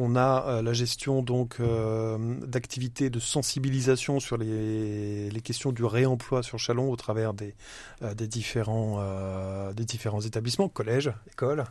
on 0.00 0.16
a 0.16 0.46
euh, 0.46 0.62
la 0.62 0.72
gestion 0.72 1.22
donc 1.22 1.56
euh, 1.60 2.16
d'activités 2.46 3.10
de 3.10 3.20
sensibilisation 3.20 4.18
sur 4.18 4.38
les, 4.38 5.30
questions 5.44 5.72
du 5.72 5.84
réemploi 5.84 6.42
sur 6.42 6.58
Chalon 6.58 6.90
au 6.90 6.96
travers 6.96 7.34
des, 7.34 7.54
euh, 8.02 8.14
différents, 8.14 9.02
des 9.72 9.84
différents 9.84 10.20
établissements, 10.20 10.68
collèges, 10.68 11.12
écoles. 11.30 11.64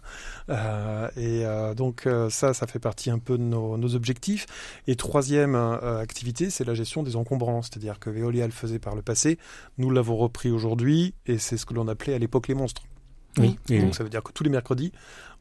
et 1.18 1.44
donc 1.76 2.08
ça, 2.30 2.54
ça 2.54 2.68
fait 2.68 2.80
partie 2.80 3.10
un 3.10 3.20
peu 3.20 3.38
de 3.38 3.44
nos, 3.44 3.96
objectifs. 3.96 4.46
Et 4.88 4.96
troisième 4.96 5.56
activité, 5.56 6.50
c'est 6.50 6.66
la 6.66 6.74
gestion 6.74 7.04
des 7.04 7.16
encombrants, 7.16 7.62
c'est-à-dire 7.62 8.00
que 8.00 8.10
Veolia 8.10 8.46
le 8.46 8.52
faisait 8.52 8.80
par 8.80 8.96
le 8.96 9.02
passé, 9.02 9.38
nous 9.78 9.92
l'avons 9.92 10.18
repris 10.18 10.52
aujourd'hui, 10.52 11.14
et 11.26 11.38
c'est 11.38 11.58
ce 11.58 11.66
que 11.66 11.74
l'on 11.74 11.88
appelait 11.88 12.14
à 12.14 12.20
l'époque 12.20 12.48
les 12.48 12.56
monstres. 12.56 12.84
Oui. 13.38 13.58
Donc 13.70 13.96
ça 13.96 14.04
veut 14.04 14.10
dire 14.10 14.24
que 14.24 14.32
tous 14.32 14.44
les 14.44 14.50
mercredis, 14.50 14.92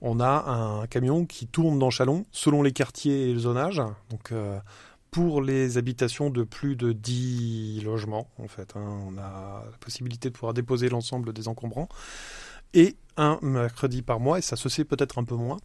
on 0.00 0.20
a 0.20 0.50
un 0.50 0.86
camion 0.86 1.26
qui 1.26 1.46
tourne 1.46 1.78
dans 1.78 1.90
Chalon 1.90 2.24
selon 2.30 2.62
les 2.62 2.72
quartiers 2.72 3.30
et 3.30 3.32
le 3.32 3.40
zonage. 3.40 3.82
Donc 4.10 4.32
euh, 4.32 4.58
pour 5.10 5.40
les 5.40 5.78
habitations 5.78 6.30
de 6.30 6.44
plus 6.44 6.76
de 6.76 6.92
10 6.92 7.80
logements, 7.84 8.28
en 8.38 8.48
fait, 8.48 8.74
hein, 8.76 9.00
on 9.08 9.16
a 9.16 9.64
la 9.70 9.78
possibilité 9.80 10.28
de 10.28 10.34
pouvoir 10.34 10.54
déposer 10.54 10.88
l'ensemble 10.88 11.32
des 11.32 11.48
encombrants. 11.48 11.88
Et 12.74 12.96
un 13.16 13.38
mercredi 13.40 14.02
par 14.02 14.20
mois, 14.20 14.38
et 14.38 14.42
ça 14.42 14.54
se 14.54 14.68
sait 14.68 14.84
peut-être 14.84 15.18
un 15.18 15.24
peu 15.24 15.34
moins, 15.34 15.56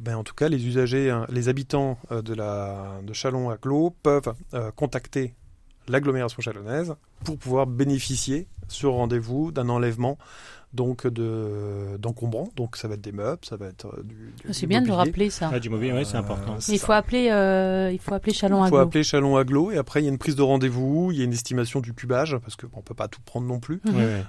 ben, 0.00 0.16
en 0.16 0.24
tout 0.24 0.34
cas, 0.34 0.48
les 0.48 0.66
usagers, 0.66 1.10
hein, 1.10 1.26
les 1.28 1.48
habitants 1.48 1.98
euh, 2.10 2.22
de, 2.22 2.34
la, 2.34 3.00
de 3.02 3.12
Chalon 3.12 3.50
à 3.50 3.56
Clos 3.56 3.90
peuvent 4.02 4.34
euh, 4.54 4.70
contacter 4.72 5.34
l'agglomération 5.88 6.40
chalonnaise 6.40 6.94
pour 7.24 7.38
pouvoir 7.38 7.66
bénéficier 7.66 8.46
sur 8.68 8.92
rendez-vous 8.92 9.52
d'un 9.52 9.68
enlèvement 9.68 10.18
donc 10.74 11.06
de 11.06 11.96
d'encombrants. 11.98 12.50
Donc 12.56 12.76
ça 12.76 12.88
va 12.88 12.94
être 12.94 13.00
des 13.00 13.12
meubles, 13.12 13.38
ça 13.42 13.56
va 13.56 13.66
être 13.66 13.86
euh, 13.86 14.02
du. 14.02 14.34
C'est 14.52 14.66
bien 14.66 14.82
de 14.82 14.90
rappeler 14.90 15.30
ça. 15.30 15.50
Ah, 15.52 15.60
du 15.60 15.70
mobilier, 15.70 15.92
oui, 15.92 16.04
c'est 16.04 16.16
important. 16.16 16.56
il 16.68 16.78
faut 16.78 16.92
appeler, 16.92 17.30
euh, 17.30 17.90
il 17.92 17.98
faut 17.98 18.14
appeler 18.14 18.34
Chalon 18.34 18.62
Aglo. 18.62 18.66
Il 18.66 18.70
faut 18.70 18.82
appeler 18.82 19.04
Chalon 19.04 19.36
Aglo 19.36 19.70
et 19.70 19.78
après 19.78 20.02
il 20.02 20.04
y 20.04 20.08
a 20.08 20.10
une 20.10 20.18
prise 20.18 20.36
de 20.36 20.42
rendez-vous, 20.42 21.10
il 21.12 21.18
y 21.18 21.20
a 21.20 21.24
une 21.24 21.32
estimation 21.32 21.80
du 21.80 21.94
cubage 21.94 22.36
parce 22.38 22.56
qu'on 22.56 22.76
ne 22.76 22.82
peut 22.82 22.94
pas 22.94 23.08
tout 23.08 23.20
prendre 23.24 23.46
non 23.46 23.60
plus. 23.60 23.80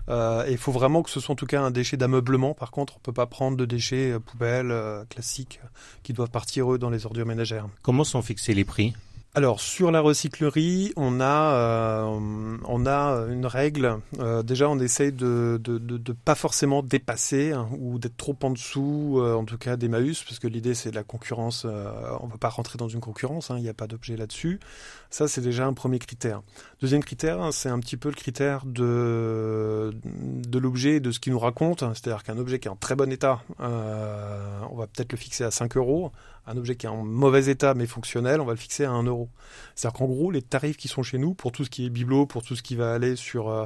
Euh, 0.08 0.46
et 0.46 0.52
il 0.52 0.58
faut 0.58 0.72
vraiment 0.72 1.02
que 1.02 1.10
ce 1.10 1.20
soit 1.20 1.34
en 1.34 1.36
tout 1.36 1.48
cas 1.48 1.62
un 1.62 1.72
déchet 1.72 1.98
d'ameublement. 1.98 2.54
Par 2.54 2.72
contre, 2.72 2.98
on 2.98 3.00
peut 3.00 3.14
pas 3.14 3.26
prendre 3.26 3.58
de 3.58 3.66
déchets 3.66 4.18
poubelles 4.20 4.74
classiques 5.10 5.60
qui 6.04 6.14
doivent 6.14 6.30
partir 6.30 6.72
eux 6.72 6.78
dans 6.78 6.90
les 6.90 7.06
ordures 7.06 7.26
ménagères. 7.26 7.68
Comment 7.82 8.04
sont 8.04 8.22
fixés 8.22 8.54
les 8.54 8.66
prix? 8.66 8.94
Alors 9.36 9.60
sur 9.60 9.92
la 9.92 10.00
recyclerie, 10.00 10.94
on 10.96 11.20
a 11.20 11.26
euh, 11.26 12.58
on 12.66 12.86
a 12.86 13.26
une 13.30 13.46
règle. 13.46 14.00
Euh, 14.20 14.44
déjà, 14.44 14.70
on 14.70 14.80
essaye 14.80 15.12
de, 15.12 15.60
de, 15.62 15.78
de, 15.78 16.14
pas 16.14 16.36
forcément 16.36 16.82
dépasser 16.82 17.52
hein, 17.52 17.68
ou 17.78 18.00
d'être 18.00 18.16
trop 18.16 18.38
en 18.44 18.52
dessous, 18.52 19.18
euh, 19.18 19.36
en 19.36 19.44
tout 19.44 19.58
cas 19.58 19.76
d'Emmaüs, 19.76 20.24
parce 20.24 20.40
que 20.40 20.48
l'idée 20.48 20.74
c'est 20.74 20.90
de 20.92 20.96
la 20.96 21.04
concurrence. 21.04 21.66
on 21.66 22.28
ne 22.28 22.32
veut 22.32 22.38
pas 22.40 22.48
rentrer 22.48 22.78
dans 22.78 22.88
une 22.88 23.02
concurrence. 23.02 23.52
Hein, 23.52 23.58
il 23.58 23.64
n'y 23.64 23.70
a 23.70 23.74
pas 23.74 23.88
d'objet 23.88 24.16
là-dessus. 24.16 24.62
Ça, 25.10 25.28
c'est 25.28 25.42
déjà 25.42 25.66
un 25.66 25.74
premier 25.74 26.00
critère. 26.00 26.42
Deuxième 26.82 27.04
critère, 27.04 27.42
hein, 27.42 27.52
c'est 27.52 27.70
un 27.70 27.80
petit 27.80 27.98
peu 27.98 28.08
le 28.08 28.16
critère 28.16 28.66
de 28.66 29.94
de 30.06 30.60
l'objet, 30.60 31.02
de 31.02 31.12
ce 31.12 31.20
qu'il 31.20 31.34
nous 31.34 31.40
raconte. 31.40 31.82
C'est-à-dire 31.82 32.24
qu'un 32.24 32.38
objet 32.38 32.60
qui 32.60 32.70
est 32.70 32.72
en 32.72 32.78
très 32.78 32.96
bon 32.96 33.12
état, 33.12 33.42
on 33.60 34.76
va 34.78 34.88
peut-être 34.88 35.12
le 35.12 35.18
fixer 35.18 35.44
à 35.44 35.52
5 35.52 35.76
euros 35.76 36.14
un 36.48 36.58
objet 36.58 36.76
qui 36.76 36.86
est 36.86 36.90
en 36.90 37.04
mauvais 37.04 37.48
état 37.48 37.74
mais 37.74 37.88
fonctionnel, 37.88 38.40
on 38.42 38.46
va 38.46 38.54
le 38.54 38.60
fixer 38.60 38.86
à 38.86 38.92
1 38.92 39.04
euro. 39.04 39.30
C'est-à-dire 39.76 39.98
qu'en 39.98 40.06
gros, 40.06 40.32
les 40.32 40.42
tarifs 40.42 40.78
qui 40.78 40.88
sont 40.88 41.04
chez 41.04 41.18
nous, 41.18 41.34
pour 41.34 41.52
tout 41.52 41.66
ce 41.66 41.70
qui 41.70 41.86
est 41.86 41.90
bibelot, 41.90 42.26
pour 42.26 42.44
tout 42.44 42.56
ce 42.56 42.64
qui 42.64 42.76
va 42.76 42.94
aller 42.94 43.16
sur, 43.16 43.50
euh, 43.50 43.66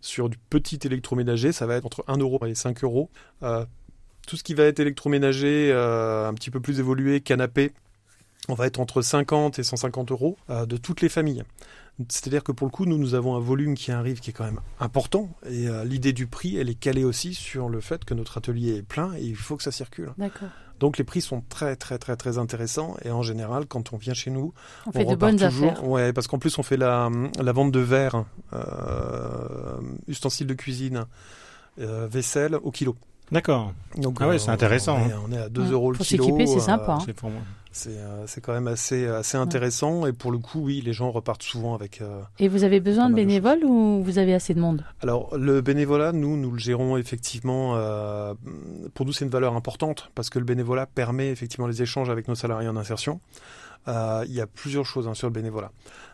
sur 0.00 0.28
du 0.28 0.38
petit 0.38 0.78
électroménager, 0.84 1.52
ça 1.52 1.66
va 1.66 1.76
être 1.76 1.86
entre 1.86 2.04
1 2.06 2.18
euro 2.18 2.44
et 2.46 2.54
5 2.54 2.84
euros. 2.84 3.10
Euh, 3.42 3.64
tout 4.26 4.36
ce 4.36 4.44
qui 4.44 4.54
va 4.54 4.64
être 4.64 4.78
électroménager 4.78 5.70
euh, 5.72 6.28
un 6.28 6.34
petit 6.34 6.50
peu 6.50 6.60
plus 6.60 6.78
évolué, 6.78 7.20
canapé, 7.20 7.72
on 8.48 8.54
va 8.54 8.66
être 8.66 8.80
entre 8.80 9.02
50 9.02 9.58
et 9.58 9.62
150 9.62 10.12
euros 10.12 10.36
de 10.48 10.76
toutes 10.76 11.02
les 11.02 11.08
familles. 11.08 11.44
C'est-à-dire 12.08 12.42
que 12.42 12.52
pour 12.52 12.66
le 12.66 12.70
coup, 12.70 12.86
nous, 12.86 12.96
nous 12.96 13.14
avons 13.14 13.36
un 13.36 13.40
volume 13.40 13.74
qui 13.74 13.92
arrive 13.92 14.20
qui 14.20 14.30
est 14.30 14.32
quand 14.32 14.44
même 14.44 14.60
important. 14.80 15.28
Et 15.48 15.68
l'idée 15.84 16.12
du 16.12 16.26
prix, 16.26 16.56
elle 16.56 16.68
est 16.68 16.74
calée 16.74 17.04
aussi 17.04 17.34
sur 17.34 17.68
le 17.68 17.80
fait 17.80 18.04
que 18.04 18.14
notre 18.14 18.38
atelier 18.38 18.76
est 18.76 18.82
plein 18.82 19.14
et 19.14 19.22
il 19.22 19.36
faut 19.36 19.56
que 19.56 19.62
ça 19.62 19.70
circule. 19.70 20.12
D'accord. 20.16 20.48
Donc 20.80 20.96
les 20.96 21.04
prix 21.04 21.20
sont 21.20 21.42
très 21.48 21.76
très 21.76 21.98
très 21.98 22.16
très 22.16 22.38
intéressants 22.38 22.96
et 23.04 23.10
en 23.10 23.22
général 23.22 23.66
quand 23.66 23.92
on 23.92 23.98
vient 23.98 24.14
chez 24.14 24.30
nous, 24.30 24.54
on, 24.86 24.92
fait 24.92 25.04
de 25.04 25.14
bonnes 25.14 25.36
toujours, 25.36 25.70
affaires. 25.70 25.86
Ouais, 25.86 26.12
parce 26.14 26.26
qu'en 26.26 26.38
plus 26.38 26.58
on 26.58 26.62
fait 26.62 26.78
la, 26.78 27.10
la 27.38 27.52
vente 27.52 27.70
de 27.70 27.80
verre, 27.80 28.24
euh, 28.54 29.78
ustensiles 30.08 30.46
de 30.46 30.54
cuisine, 30.54 31.04
euh, 31.80 32.08
vaisselle 32.10 32.56
au 32.56 32.70
kilo. 32.70 32.96
D'accord. 33.30 33.74
Donc 33.96 34.18
ah 34.20 34.28
ouais, 34.28 34.38
c'est 34.38 34.50
intéressant. 34.50 34.98
On 35.28 35.32
est, 35.32 35.36
à 35.36 35.48
2 35.50 35.70
euros 35.70 35.92
le 35.92 35.98
Faut 35.98 36.04
kilo. 36.04 36.24
s'équiper, 36.24 36.46
c'est 36.46 36.56
euh, 36.56 36.60
sympa. 36.60 36.98
Hein. 37.00 37.12
Pour 37.14 37.30
moi. 37.30 37.42
Euh, 37.86 38.24
c'est 38.26 38.40
quand 38.40 38.52
même 38.52 38.66
assez, 38.66 39.06
assez 39.06 39.36
intéressant 39.36 40.06
et 40.06 40.12
pour 40.12 40.32
le 40.32 40.38
coup, 40.38 40.60
oui, 40.60 40.82
les 40.84 40.92
gens 40.92 41.10
repartent 41.10 41.42
souvent 41.42 41.74
avec. 41.74 42.00
Euh, 42.00 42.20
et 42.38 42.48
vous 42.48 42.64
avez 42.64 42.80
besoin 42.80 43.08
de 43.08 43.14
bénévoles 43.14 43.64
ou 43.64 44.02
vous 44.02 44.18
avez 44.18 44.34
assez 44.34 44.54
de 44.54 44.60
monde? 44.60 44.84
Alors, 45.00 45.36
le 45.36 45.60
bénévolat, 45.60 46.12
nous, 46.12 46.36
nous 46.36 46.50
le 46.50 46.58
gérons 46.58 46.96
effectivement. 46.96 47.76
Euh, 47.76 48.34
pour 48.94 49.06
nous, 49.06 49.12
c'est 49.12 49.24
une 49.24 49.30
valeur 49.30 49.54
importante 49.54 50.10
parce 50.14 50.30
que 50.30 50.38
le 50.38 50.44
bénévolat 50.44 50.86
permet 50.86 51.28
effectivement 51.28 51.66
les 51.66 51.82
échanges 51.82 52.10
avec 52.10 52.26
nos 52.28 52.34
salariés 52.34 52.68
en 52.68 52.76
insertion. 52.76 53.20
Il 53.86 54.32
y 54.32 54.40
a 54.40 54.46
plusieurs 54.46 54.86
choses 54.86 55.08
hein, 55.08 55.14
sur 55.14 55.26
le 55.26 55.32
bénévolat. 55.32 55.72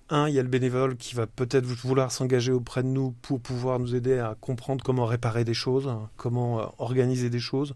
Un, 0.09 0.29
il 0.29 0.35
y 0.35 0.39
a 0.39 0.43
le 0.43 0.49
bénévole 0.49 0.97
qui 0.97 1.17
va 1.17 1.27
peut-être 1.27 1.65
vouloir 1.65 2.13
s'engager 2.13 2.53
auprès 2.53 2.85
de 2.85 2.89
nous 2.89 3.11
pour 3.23 3.41
pouvoir 3.41 3.81
nous 3.81 3.97
aider 3.97 4.19
à 4.19 4.37
comprendre 4.41 4.85
comment 4.85 5.05
réparer 5.05 5.45
des 5.45 5.55
choses, 5.55 5.93
comment 6.17 6.73
organiser 6.79 7.29
des 7.29 7.41
choses. 7.41 7.75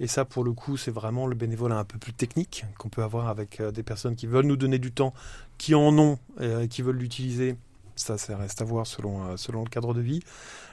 Et 0.00 0.08
ça, 0.08 0.24
pour 0.24 0.42
le 0.42 0.52
coup, 0.52 0.76
c'est 0.76 0.90
vraiment 0.90 1.28
le 1.28 1.36
bénévolat 1.36 1.78
un 1.78 1.84
peu 1.84 1.98
plus 1.98 2.12
technique 2.12 2.64
qu'on 2.78 2.88
peut 2.88 3.02
avoir 3.02 3.28
avec 3.28 3.60
euh, 3.60 3.70
des 3.70 3.84
personnes 3.84 4.16
qui 4.16 4.26
veulent 4.26 4.46
nous 4.46 4.56
donner 4.56 4.78
du 4.78 4.90
temps, 4.90 5.14
qui 5.56 5.74
en 5.74 5.96
ont 5.98 6.18
et 6.40 6.68
qui 6.68 6.82
veulent 6.82 6.98
l'utiliser. 6.98 7.56
Ça, 7.98 8.18
ça 8.18 8.36
reste 8.36 8.62
à 8.62 8.64
voir 8.64 8.86
selon, 8.86 9.24
euh, 9.24 9.36
selon 9.36 9.64
le 9.64 9.68
cadre 9.68 9.94
de 9.94 10.00
vie. 10.00 10.20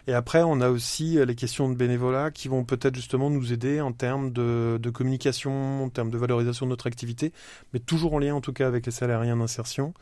Et 0.08 0.14
après, 0.14 0.44
on 0.44 0.62
a 0.62 0.70
aussi 0.70 1.18
euh, 1.18 1.26
les 1.26 1.36
questions 1.36 1.70
de 1.70 1.76
bénévolat 1.76 2.32
qui 2.32 2.48
vont 2.48 2.64
peut-être 2.64 2.96
justement 2.96 3.30
nous 3.30 3.54
aider 3.54 3.82
en 3.82 3.92
termes 3.92 4.32
de, 4.32 4.80
de, 4.82 4.90
communication, 4.90 5.84
en 5.84 5.90
termes 5.90 6.12
de 6.12 6.18
valorisation 6.18 6.66
de 6.66 6.70
notre 6.72 6.88
activité, 6.88 7.34
mais 7.74 7.80
toujours 7.80 8.14
en 8.14 8.20
lien 8.20 8.36
en 8.36 8.42
tout 8.42 8.54
cas 8.54 8.68
avec 8.68 8.86
les 8.86 8.92
salariés 8.92 9.32
en 9.32 9.42
insertion. 9.42 9.94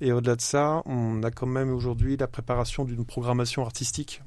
Et 0.00 0.12
au-delà 0.12 0.36
de 0.36 0.40
ça, 0.40 0.82
on 0.86 1.22
a 1.22 1.30
quand 1.30 1.46
même 1.46 1.72
aujourd'hui 1.72 2.16
la 2.16 2.26
préparation 2.26 2.84
d'une 2.84 3.04
programmation 3.04 3.62
artistique 3.62 4.22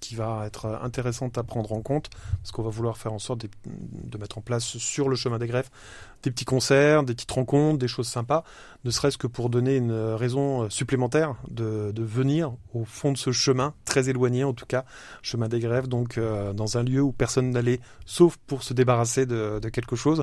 qui 0.00 0.14
va 0.14 0.44
être 0.46 0.66
intéressante 0.82 1.38
à 1.38 1.42
prendre 1.42 1.72
en 1.72 1.82
compte, 1.82 2.10
parce 2.38 2.52
qu'on 2.52 2.62
va 2.62 2.70
vouloir 2.70 2.98
faire 2.98 3.12
en 3.12 3.18
sorte 3.18 3.42
de, 3.42 4.18
mettre 4.18 4.38
en 4.38 4.40
place 4.40 4.64
sur 4.64 5.08
le 5.08 5.16
chemin 5.16 5.38
des 5.38 5.46
greffes 5.46 5.70
des 6.22 6.30
petits 6.30 6.44
concerts, 6.44 7.02
des 7.02 7.14
petites 7.14 7.30
rencontres, 7.30 7.78
des 7.78 7.88
choses 7.88 8.08
sympas, 8.08 8.44
ne 8.84 8.90
serait-ce 8.90 9.18
que 9.18 9.26
pour 9.26 9.50
donner 9.50 9.76
une 9.76 9.92
raison 9.92 10.70
supplémentaire 10.70 11.34
de, 11.50 11.92
venir 11.98 12.52
au 12.72 12.84
fond 12.84 13.12
de 13.12 13.18
ce 13.18 13.32
chemin, 13.32 13.74
très 13.84 14.08
éloigné 14.08 14.44
en 14.44 14.52
tout 14.52 14.66
cas, 14.66 14.84
chemin 15.20 15.48
des 15.48 15.58
grèves, 15.60 15.88
donc 15.88 16.16
euh, 16.16 16.52
dans 16.52 16.78
un 16.78 16.82
lieu 16.82 17.02
où 17.02 17.12
personne 17.12 17.50
n'allait, 17.50 17.80
sauf 18.06 18.36
pour 18.46 18.62
se 18.62 18.72
débarrasser 18.72 19.26
de, 19.26 19.60
quelque 19.72 19.96
chose, 19.96 20.22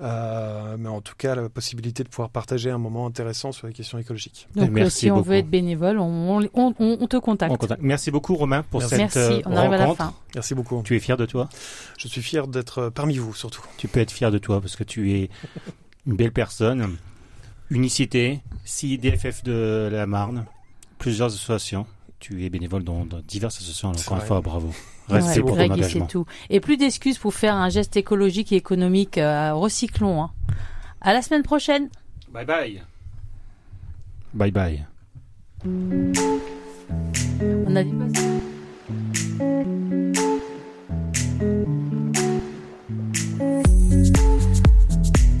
euh, 0.00 0.76
mais 0.78 0.88
en 0.88 1.00
tout 1.00 1.14
cas 1.16 1.34
la 1.34 1.48
possibilité 1.48 2.04
de 2.04 2.08
pouvoir 2.08 2.30
partager 2.30 2.70
un 2.70 2.78
moment 2.78 3.06
intéressant 3.06 3.52
sur 3.52 3.66
les 3.66 3.72
questions 3.72 3.98
écologiques. 3.98 4.48
Donc 4.54 4.70
Merci 4.70 4.98
si 4.98 5.10
on 5.10 5.20
veut 5.20 5.36
être 5.36 5.50
bénévole, 5.50 5.98
on, 5.98 7.06
te 7.08 7.16
contacte. 7.16 7.74
Merci 7.80 8.10
beaucoup 8.10 8.34
Romain 8.34 8.62
pour 8.70 8.82
cette 8.82 8.98
Merci, 8.98 9.18
euh, 9.18 9.40
on 9.46 9.56
arrive 9.56 9.72
à 9.72 9.78
la 9.78 9.94
fin. 9.94 10.14
Merci 10.34 10.54
beaucoup. 10.54 10.82
Tu 10.84 10.96
es 10.96 11.00
fier 11.00 11.16
de 11.16 11.26
toi? 11.26 11.48
Je 11.96 12.08
suis 12.08 12.22
fier 12.22 12.48
d'être 12.48 12.88
parmi 12.88 13.18
vous 13.18 13.34
surtout. 13.34 13.62
Tu 13.76 13.88
peux 13.88 14.00
être 14.00 14.10
fier 14.10 14.30
de 14.30 14.38
toi 14.38 14.60
parce 14.60 14.76
que 14.76 14.84
tu 14.84 15.12
es 15.12 15.30
une 16.06 16.16
belle 16.16 16.32
personne, 16.32 16.96
unicité, 17.70 18.40
CIDFF 18.64 19.42
de 19.44 19.88
la 19.90 20.06
Marne, 20.06 20.46
plusieurs 20.98 21.28
associations. 21.28 21.86
Tu 22.20 22.44
es 22.44 22.50
bénévole 22.50 22.84
dans, 22.84 23.06
diverses 23.26 23.56
associations. 23.56 23.90
Encore 23.90 24.16
une 24.16 24.26
fois, 24.26 24.40
bravo. 24.40 24.72
Reste 25.08 25.28
ouais, 25.28 25.40
pour 25.40 25.56
ton 25.56 25.70
engagement. 25.70 26.06
Tout. 26.06 26.24
Et 26.48 26.60
plus 26.60 26.78
d'excuses 26.78 27.18
pour 27.18 27.34
faire 27.34 27.54
un 27.54 27.68
geste 27.68 27.96
écologique 27.96 28.52
et 28.52 28.56
économique. 28.56 29.18
Euh, 29.18 29.52
recyclons. 29.52 30.22
Hein. 30.22 30.30
À 31.02 31.12
la 31.12 31.20
semaine 31.20 31.42
prochaine. 31.42 31.90
Bye 32.32 32.46
bye. 32.46 32.82
Bye 34.32 34.50
bye. 34.50 34.86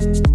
Bye. 0.04 0.33